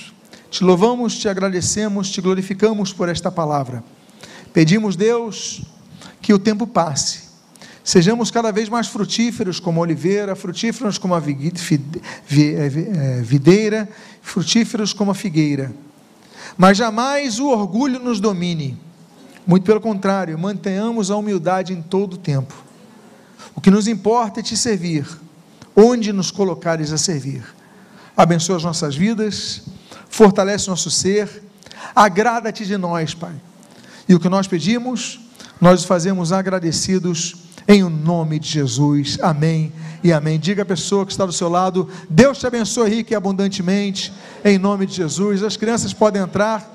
te 0.49 0.63
louvamos, 0.63 1.17
te 1.17 1.27
agradecemos, 1.27 2.11
te 2.11 2.21
glorificamos 2.21 2.93
por 2.93 3.09
esta 3.09 3.31
palavra. 3.31 3.83
Pedimos, 4.53 4.95
Deus, 4.95 5.63
que 6.21 6.33
o 6.33 6.37
tempo 6.37 6.67
passe. 6.67 7.23
Sejamos 7.83 8.31
cada 8.31 8.51
vez 8.51 8.69
mais 8.69 8.87
frutíferos 8.87 9.59
como 9.59 9.81
oliveira, 9.81 10.35
frutíferos 10.35 10.97
como 10.97 11.15
a 11.15 11.19
é, 11.19 11.21
é, 12.39 13.21
videira, 13.21 13.89
frutíferos 14.21 14.93
como 14.93 15.11
a 15.11 15.15
figueira. 15.15 15.73
Mas 16.55 16.77
jamais 16.77 17.39
o 17.39 17.47
orgulho 17.47 17.99
nos 17.99 18.19
domine. 18.19 18.77
Muito 19.45 19.63
pelo 19.63 19.81
contrário, 19.81 20.37
mantenhamos 20.37 21.11
a 21.11 21.17
humildade 21.17 21.73
em 21.73 21.81
todo 21.81 22.13
o 22.13 22.17
tempo. 22.17 22.53
O 23.55 23.61
que 23.61 23.69
nos 23.69 23.87
importa 23.87 24.39
é 24.39 24.43
te 24.43 24.55
servir, 24.55 25.07
onde 25.75 26.13
nos 26.13 26.31
colocares 26.31 26.91
a 26.91 26.97
servir. 26.97 27.43
Abençoa 28.15 28.57
as 28.57 28.63
nossas 28.63 28.95
vidas 28.95 29.63
fortalece 30.13 30.69
nosso 30.69 30.91
ser, 30.91 31.43
agrada-te 31.95 32.67
de 32.67 32.77
nós, 32.77 33.15
Pai. 33.15 33.33
E 34.07 34.13
o 34.13 34.19
que 34.19 34.29
nós 34.29 34.47
pedimos, 34.47 35.19
nós 35.59 35.83
fazemos 35.83 36.31
agradecidos 36.31 37.35
em 37.67 37.83
o 37.83 37.89
nome 37.89 38.37
de 38.37 38.47
Jesus. 38.47 39.17
Amém 39.23 39.71
e 40.03 40.13
amém. 40.13 40.39
Diga 40.39 40.61
a 40.61 40.65
pessoa 40.65 41.03
que 41.03 41.11
está 41.11 41.25
do 41.25 41.33
seu 41.33 41.49
lado, 41.49 41.89
Deus 42.07 42.37
te 42.37 42.45
abençoe 42.45 42.91
rico 42.91 43.11
e 43.11 43.15
abundantemente, 43.15 44.13
em 44.45 44.59
nome 44.59 44.85
de 44.85 44.93
Jesus. 44.93 45.41
As 45.41 45.57
crianças 45.57 45.93
podem 45.93 46.21
entrar, 46.21 46.71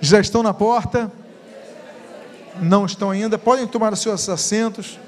já 0.00 0.18
estão 0.18 0.42
na 0.42 0.54
porta. 0.54 1.12
Não 2.58 2.86
estão 2.86 3.10
ainda, 3.10 3.38
podem 3.38 3.66
tomar 3.66 3.92
os 3.92 4.00
seus 4.00 4.28
assentos. 4.28 4.98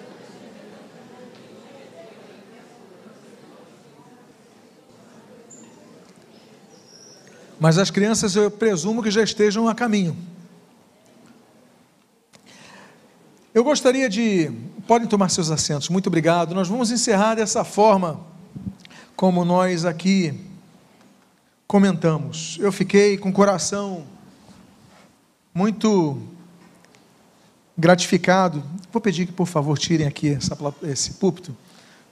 Mas 7.58 7.78
as 7.78 7.90
crianças 7.90 8.34
eu 8.34 8.50
presumo 8.50 9.02
que 9.02 9.10
já 9.10 9.22
estejam 9.22 9.68
a 9.68 9.74
caminho. 9.74 10.16
Eu 13.54 13.62
gostaria 13.62 14.08
de. 14.08 14.50
Podem 14.86 15.06
tomar 15.06 15.28
seus 15.28 15.50
assentos, 15.50 15.88
muito 15.88 16.08
obrigado. 16.08 16.54
Nós 16.54 16.66
vamos 16.66 16.90
encerrar 16.90 17.36
dessa 17.36 17.62
forma, 17.62 18.20
como 19.14 19.44
nós 19.44 19.84
aqui 19.84 20.34
comentamos. 21.66 22.58
Eu 22.60 22.72
fiquei 22.72 23.16
com 23.16 23.28
o 23.28 23.32
coração 23.32 24.04
muito 25.54 26.18
gratificado. 27.82 28.62
Vou 28.92 29.02
pedir 29.02 29.26
que, 29.26 29.32
por 29.32 29.46
favor, 29.46 29.76
tirem 29.76 30.06
aqui 30.06 30.28
essa, 30.28 30.56
esse 30.84 31.14
púlpito, 31.14 31.54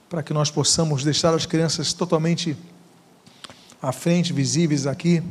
para 0.09 0.21
que 0.21 0.33
nós 0.33 0.51
possamos 0.51 1.01
deixar 1.01 1.33
as 1.33 1.45
crianças 1.45 1.93
totalmente 1.93 2.57
à 3.81 3.93
frente, 3.93 4.33
visíveis 4.33 4.85
aqui. 4.85 5.23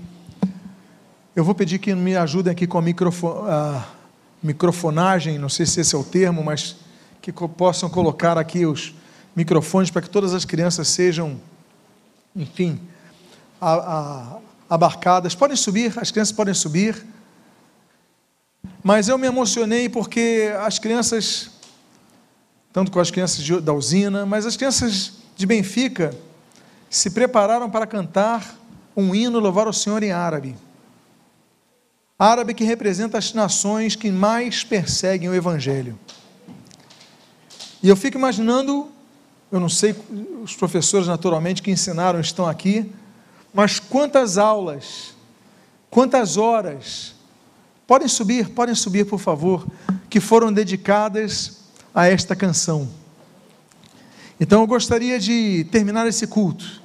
Eu 1.37 1.45
vou 1.45 1.55
pedir 1.55 1.79
que 1.79 1.95
me 1.95 2.17
ajudem 2.17 2.51
aqui 2.51 2.67
com 2.67 2.79
a, 2.79 2.83
microfo 2.83 3.29
a 3.29 3.87
microfonagem, 4.43 5.39
não 5.39 5.51
sei 5.51 5.67
se 5.67 5.83
esse 5.83 5.95
é 5.95 5.99
o 5.99 6.03
termo, 6.03 6.43
mas 6.43 6.77
que 7.21 7.31
possam 7.31 7.91
colocar 7.91 8.39
aqui 8.39 8.65
os 8.65 8.95
microfones 9.37 9.91
para 9.91 10.01
que 10.01 10.09
todas 10.09 10.33
as 10.33 10.47
crianças 10.47 10.89
sejam, 10.89 11.39
enfim, 12.35 12.81
a, 13.61 13.75
a, 13.75 14.39
abarcadas. 14.71 15.35
Podem 15.35 15.55
subir, 15.55 15.93
as 15.99 16.11
crianças 16.11 16.33
podem 16.33 16.55
subir. 16.55 17.05
Mas 18.83 19.09
eu 19.09 19.19
me 19.19 19.27
emocionei 19.27 19.89
porque 19.89 20.53
as 20.61 20.79
crianças, 20.79 21.51
tanto 22.73 22.91
com 22.91 22.99
as 22.99 23.11
crianças 23.11 23.45
de, 23.45 23.61
da 23.61 23.75
usina, 23.75 24.25
mas 24.25 24.47
as 24.47 24.57
crianças 24.57 25.13
de 25.37 25.47
Benfica 25.47 26.15
se 26.89 27.11
prepararam 27.11 27.71
para 27.71 27.87
cantar 27.87 28.59
um 28.97 29.15
hino 29.15 29.39
louvar 29.39 29.69
o 29.69 29.73
Senhor 29.73 30.03
em 30.03 30.13
árabe. 30.13 30.57
Árabe 32.19 32.55
que 32.55 32.65
representa 32.65 33.19
as 33.19 33.33
nações 33.33 33.97
que 33.97 34.11
mais 34.11 34.65
perseguem 34.65 35.29
o 35.29 35.35
Evangelho. 35.35 35.99
E 37.83 37.89
eu 37.89 37.97
fico 37.97 38.19
imaginando, 38.19 38.91
eu 39.51 39.61
não 39.61 39.69
sei, 39.69 39.95
os 40.43 40.55
professores 40.55 41.07
naturalmente 41.07 41.63
que 41.63 41.71
ensinaram 41.71 42.21
estão 42.21 42.47
aqui, 42.47 42.91
mas 43.53 43.79
quantas 43.79 44.37
aulas, 44.37 45.15
quantas 45.91 46.37
horas, 46.37 47.15
podem 47.91 48.07
subir, 48.07 48.51
podem 48.51 48.73
subir 48.73 49.05
por 49.05 49.19
favor, 49.19 49.67
que 50.09 50.21
foram 50.21 50.53
dedicadas 50.53 51.59
a 51.93 52.07
esta 52.07 52.37
canção. 52.37 52.89
Então 54.39 54.61
eu 54.61 54.67
gostaria 54.69 55.19
de 55.19 55.67
terminar 55.73 56.07
esse 56.07 56.29
culto 56.29 56.81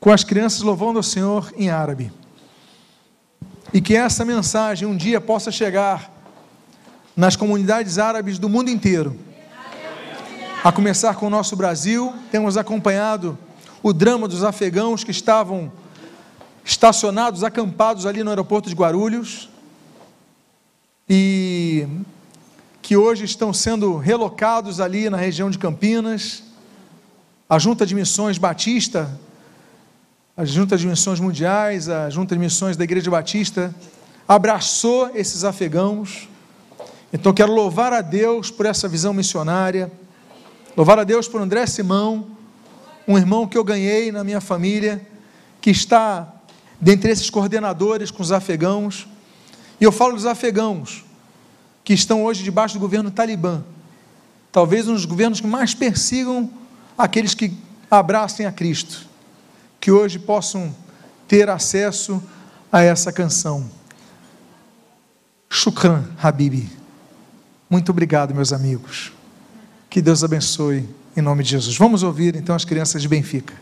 com 0.00 0.10
as 0.10 0.24
crianças 0.24 0.62
louvando 0.62 0.98
ao 0.98 1.02
Senhor 1.02 1.52
em 1.54 1.68
árabe. 1.68 2.10
E 3.74 3.80
que 3.82 3.94
essa 3.94 4.24
mensagem 4.24 4.88
um 4.88 4.96
dia 4.96 5.20
possa 5.20 5.52
chegar 5.52 6.10
nas 7.14 7.36
comunidades 7.36 7.98
árabes 7.98 8.38
do 8.38 8.48
mundo 8.48 8.70
inteiro. 8.70 9.14
A 10.64 10.72
começar 10.72 11.14
com 11.16 11.26
o 11.26 11.30
nosso 11.30 11.54
Brasil, 11.54 12.14
temos 12.30 12.56
acompanhado 12.56 13.36
o 13.82 13.92
drama 13.92 14.26
dos 14.26 14.42
afegãos 14.42 15.04
que 15.04 15.10
estavam 15.10 15.70
estacionados, 16.64 17.44
acampados 17.44 18.06
ali 18.06 18.24
no 18.24 18.30
aeroporto 18.30 18.70
de 18.70 18.74
Guarulhos 18.74 19.50
e 21.08 21.86
que 22.82 22.96
hoje 22.96 23.24
estão 23.24 23.52
sendo 23.52 23.96
relocados 23.96 24.80
ali 24.80 25.08
na 25.08 25.16
região 25.16 25.50
de 25.50 25.58
Campinas. 25.58 26.42
A 27.48 27.58
Junta 27.58 27.86
de 27.86 27.94
Missões 27.94 28.38
Batista, 28.38 29.18
a 30.36 30.44
Junta 30.44 30.76
de 30.76 30.86
Missões 30.86 31.20
Mundiais, 31.20 31.88
a 31.88 32.10
Junta 32.10 32.34
de 32.34 32.40
Missões 32.40 32.76
da 32.76 32.84
Igreja 32.84 33.10
Batista 33.10 33.74
abraçou 34.26 35.10
esses 35.14 35.44
afegãos. 35.44 36.28
Então 37.12 37.32
quero 37.32 37.52
louvar 37.52 37.92
a 37.92 38.00
Deus 38.00 38.50
por 38.50 38.66
essa 38.66 38.88
visão 38.88 39.12
missionária, 39.12 39.90
louvar 40.76 40.98
a 40.98 41.04
Deus 41.04 41.28
por 41.28 41.40
André 41.40 41.66
Simão, 41.66 42.26
um 43.06 43.16
irmão 43.16 43.46
que 43.46 43.56
eu 43.56 43.62
ganhei 43.62 44.10
na 44.10 44.24
minha 44.24 44.40
família, 44.40 45.00
que 45.60 45.70
está 45.70 46.34
dentre 46.80 47.12
esses 47.12 47.30
coordenadores 47.30 48.10
com 48.10 48.22
os 48.22 48.32
afegãos. 48.32 49.06
E 49.80 49.84
eu 49.84 49.92
falo 49.92 50.14
dos 50.14 50.26
afegãos, 50.26 51.04
que 51.84 51.92
estão 51.92 52.24
hoje 52.24 52.42
debaixo 52.42 52.74
do 52.74 52.80
governo 52.80 53.10
talibã, 53.10 53.62
talvez 54.50 54.88
um 54.88 54.94
dos 54.94 55.04
governos 55.04 55.40
que 55.40 55.46
mais 55.46 55.74
persigam 55.74 56.50
aqueles 56.96 57.34
que 57.34 57.56
abracem 57.90 58.46
a 58.46 58.52
Cristo, 58.52 59.06
que 59.80 59.90
hoje 59.90 60.18
possam 60.18 60.74
ter 61.28 61.48
acesso 61.48 62.22
a 62.72 62.82
essa 62.82 63.12
canção. 63.12 63.70
Shukran, 65.48 66.04
Habibi. 66.20 66.68
Muito 67.68 67.90
obrigado, 67.90 68.34
meus 68.34 68.52
amigos. 68.52 69.12
Que 69.88 70.02
Deus 70.02 70.24
abençoe 70.24 70.88
em 71.16 71.20
nome 71.20 71.42
de 71.42 71.50
Jesus. 71.50 71.76
Vamos 71.76 72.02
ouvir 72.02 72.36
então 72.36 72.54
as 72.54 72.64
crianças 72.64 73.00
de 73.00 73.08
Benfica. 73.08 73.54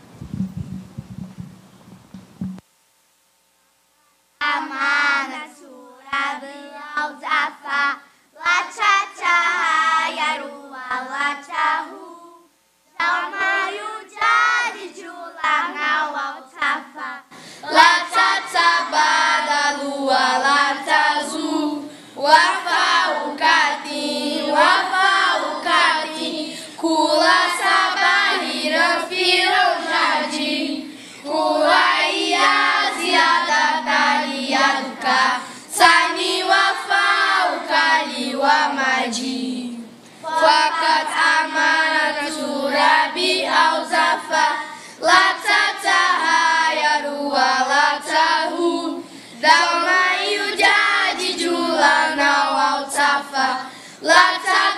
garrafa. 53.31 53.71
Lá, 54.01 54.39
tsa, 54.39 54.77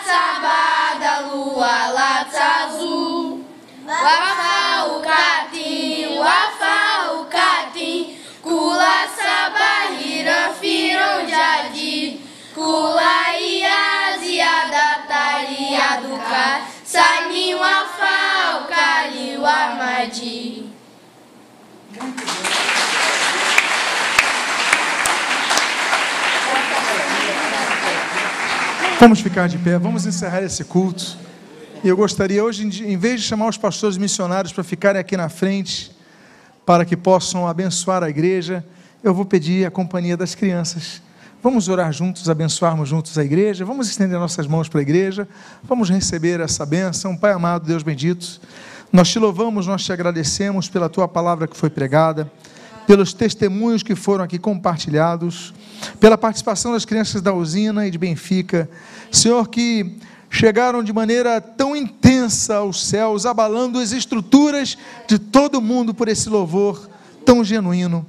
lua, 1.28 1.88
lá, 1.90 2.24
azul. 2.64 3.46
Wafá, 3.86 4.86
o 4.86 5.00
catim, 5.02 6.18
wafá, 6.18 7.12
o 7.14 7.26
catim. 7.26 8.18
Kula, 8.42 9.08
sabá, 9.08 9.92
hira, 10.00 10.54
Cula 10.54 11.26
jadi. 11.26 12.22
Kula, 12.54 13.38
ia, 13.40 14.18
ziada, 14.20 15.04
tari, 15.08 15.76
aduca. 15.76 16.62
Sani, 16.84 17.56
wafá, 17.56 18.62
o 18.62 18.68
cari, 18.68 19.38
uamadi. 19.38 20.57
Vamos 29.00 29.20
ficar 29.20 29.48
de 29.48 29.60
pé, 29.60 29.78
vamos 29.78 30.08
encerrar 30.08 30.42
esse 30.42 30.64
culto. 30.64 31.16
E 31.84 31.88
eu 31.88 31.96
gostaria 31.96 32.44
hoje, 32.44 32.64
em 32.84 32.98
vez 32.98 33.22
de 33.22 33.28
chamar 33.28 33.48
os 33.48 33.56
pastores 33.56 33.96
missionários 33.96 34.52
para 34.52 34.64
ficarem 34.64 35.00
aqui 35.00 35.16
na 35.16 35.30
frente, 35.30 35.96
para 36.66 36.84
que 36.84 36.98
possam 36.98 37.48
abençoar 37.48 38.02
a 38.02 38.10
igreja, 38.10 38.66
eu 39.04 39.14
vou 39.14 39.24
pedir 39.24 39.68
a 39.68 39.70
companhia 39.70 40.18
das 40.18 40.34
crianças. 40.34 41.00
Vamos 41.44 41.70
orar 41.70 41.94
juntos, 41.94 42.28
abençoarmos 42.28 42.90
juntos 42.90 43.16
a 43.20 43.24
igreja, 43.24 43.64
vamos 43.64 43.88
estender 43.88 44.18
nossas 44.18 44.48
mãos 44.48 44.68
para 44.68 44.80
a 44.80 44.82
igreja, 44.82 45.28
vamos 45.64 45.92
receber 45.92 46.40
essa 46.40 46.66
bênção. 46.66 47.16
Pai 47.16 47.34
amado, 47.34 47.68
Deus 47.68 47.84
bendito, 47.84 48.42
nós 48.92 49.10
te 49.10 49.20
louvamos, 49.20 49.68
nós 49.68 49.86
te 49.86 49.94
agradecemos 49.94 50.70
pela 50.70 50.90
tua 50.90 51.08
palavra 51.08 51.48
que 51.48 51.56
foi 51.56 51.70
pregada 51.70 52.32
pelos 52.88 53.14
testemunhos 53.14 53.84
que 53.84 53.94
foram 53.96 54.24
aqui 54.24 54.40
compartilhados, 54.40 55.54
pela 56.00 56.18
participação 56.18 56.72
das 56.72 56.86
crianças 56.86 57.22
da 57.22 57.34
usina 57.34 57.86
e 57.86 57.92
de 57.92 57.98
Benfica. 57.98 58.70
Senhor, 59.12 59.50
que 59.50 59.98
chegaram 60.30 60.82
de 60.82 60.94
maneira 60.94 61.42
tão 61.42 61.76
intensa 61.76 62.56
aos 62.56 62.86
céus, 62.86 63.26
abalando 63.26 63.78
as 63.78 63.92
estruturas 63.92 64.78
de 65.06 65.20
todo 65.20 65.62
mundo 65.62 65.94
por 65.94 66.08
esse 66.08 66.30
louvor 66.30 66.90
tão 67.26 67.44
genuíno. 67.44 68.06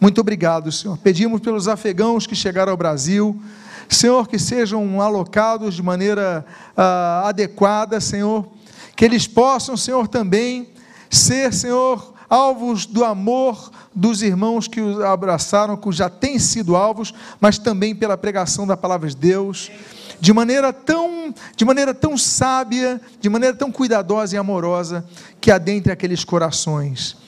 Muito 0.00 0.18
obrigado, 0.22 0.72
Senhor. 0.72 0.96
Pedimos 0.96 1.42
pelos 1.42 1.68
afegãos 1.68 2.26
que 2.26 2.34
chegaram 2.34 2.72
ao 2.72 2.76
Brasil, 2.76 3.38
Senhor, 3.86 4.26
que 4.26 4.38
sejam 4.38 5.02
alocados 5.02 5.74
de 5.74 5.82
maneira 5.82 6.44
uh, 6.70 7.26
adequada, 7.26 8.00
Senhor, 8.00 8.48
que 8.96 9.04
eles 9.04 9.26
possam, 9.26 9.76
Senhor, 9.76 10.08
também 10.08 10.68
ser, 11.10 11.52
Senhor, 11.52 12.11
alvos 12.32 12.86
do 12.86 13.04
amor 13.04 13.70
dos 13.94 14.22
irmãos 14.22 14.66
que 14.66 14.80
os 14.80 14.98
abraçaram, 15.02 15.76
que 15.76 15.92
já 15.92 16.08
têm 16.08 16.38
sido 16.38 16.74
alvos, 16.74 17.12
mas 17.38 17.58
também 17.58 17.94
pela 17.94 18.16
pregação 18.16 18.66
da 18.66 18.74
palavra 18.74 19.06
de 19.10 19.16
Deus, 19.16 19.70
de 20.18 20.32
maneira 20.32 20.72
tão, 20.72 21.34
de 21.54 21.62
maneira 21.62 21.92
tão 21.92 22.16
sábia, 22.16 22.98
de 23.20 23.28
maneira 23.28 23.54
tão 23.54 23.70
cuidadosa 23.70 24.34
e 24.34 24.38
amorosa, 24.38 25.04
que 25.42 25.50
adentre 25.50 25.92
aqueles 25.92 26.24
corações. 26.24 27.18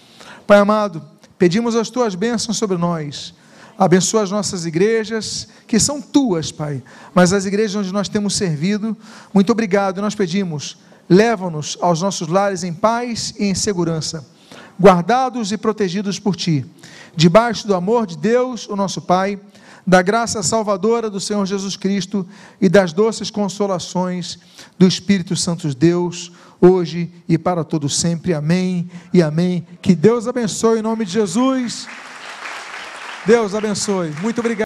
Pai 0.47 0.59
amado, 0.59 1.03
pedimos 1.37 1.77
as 1.77 1.91
tuas 1.91 2.15
bênçãos 2.15 2.57
sobre 2.57 2.79
nós. 2.79 3.35
Abençoa 3.77 4.23
as 4.23 4.31
nossas 4.31 4.65
igrejas, 4.65 5.49
que 5.67 5.79
são 5.79 6.01
tuas, 6.01 6.51
Pai, 6.51 6.83
mas 7.15 7.31
as 7.35 7.45
igrejas 7.45 7.77
onde 7.77 7.93
nós 7.93 8.09
temos 8.09 8.37
servido, 8.37 8.97
muito 9.35 9.53
obrigado. 9.53 10.01
Nós 10.01 10.15
pedimos, 10.15 10.79
leva-nos 11.11 11.77
aos 11.79 12.01
nossos 12.01 12.27
lares 12.27 12.65
em 12.65 12.73
paz 12.73 13.35
e 13.39 13.45
em 13.45 13.55
segurança 13.55 14.33
guardados 14.81 15.53
e 15.53 15.57
protegidos 15.57 16.18
por 16.18 16.37
ti, 16.37 16.64
debaixo 17.14 17.66
do 17.66 17.75
amor 17.75 18.07
de 18.07 18.16
Deus, 18.16 18.68
o 18.68 18.77
nosso 18.77 19.01
Pai, 19.01 19.39
da 19.87 20.01
graça 20.01 20.43
salvadora 20.43 21.11
do 21.11 21.20
Senhor 21.20 21.45
Jesus 21.45 21.77
Cristo 21.77 22.27
e 22.61 22.68
das 22.68 22.93
doces 22.93 23.31
consolações 23.31 24.39
do 24.79 24.87
Espírito 24.87 25.37
Santo 25.37 25.68
de 25.68 25.77
Deus, 25.77 26.33
hoje 26.61 27.12
e 27.29 27.37
para 27.37 27.62
todo 27.62 27.89
sempre. 27.89 28.33
Amém 28.33 28.91
e 29.12 29.22
amém. 29.22 29.66
Que 29.83 29.95
Deus 29.95 30.27
abençoe 30.27 30.79
em 30.79 30.83
nome 30.83 31.05
de 31.05 31.12
Jesus. 31.12 31.87
Deus 33.27 33.55
abençoe. 33.55 34.11
Muito 34.22 34.41
obrigado. 34.41 34.62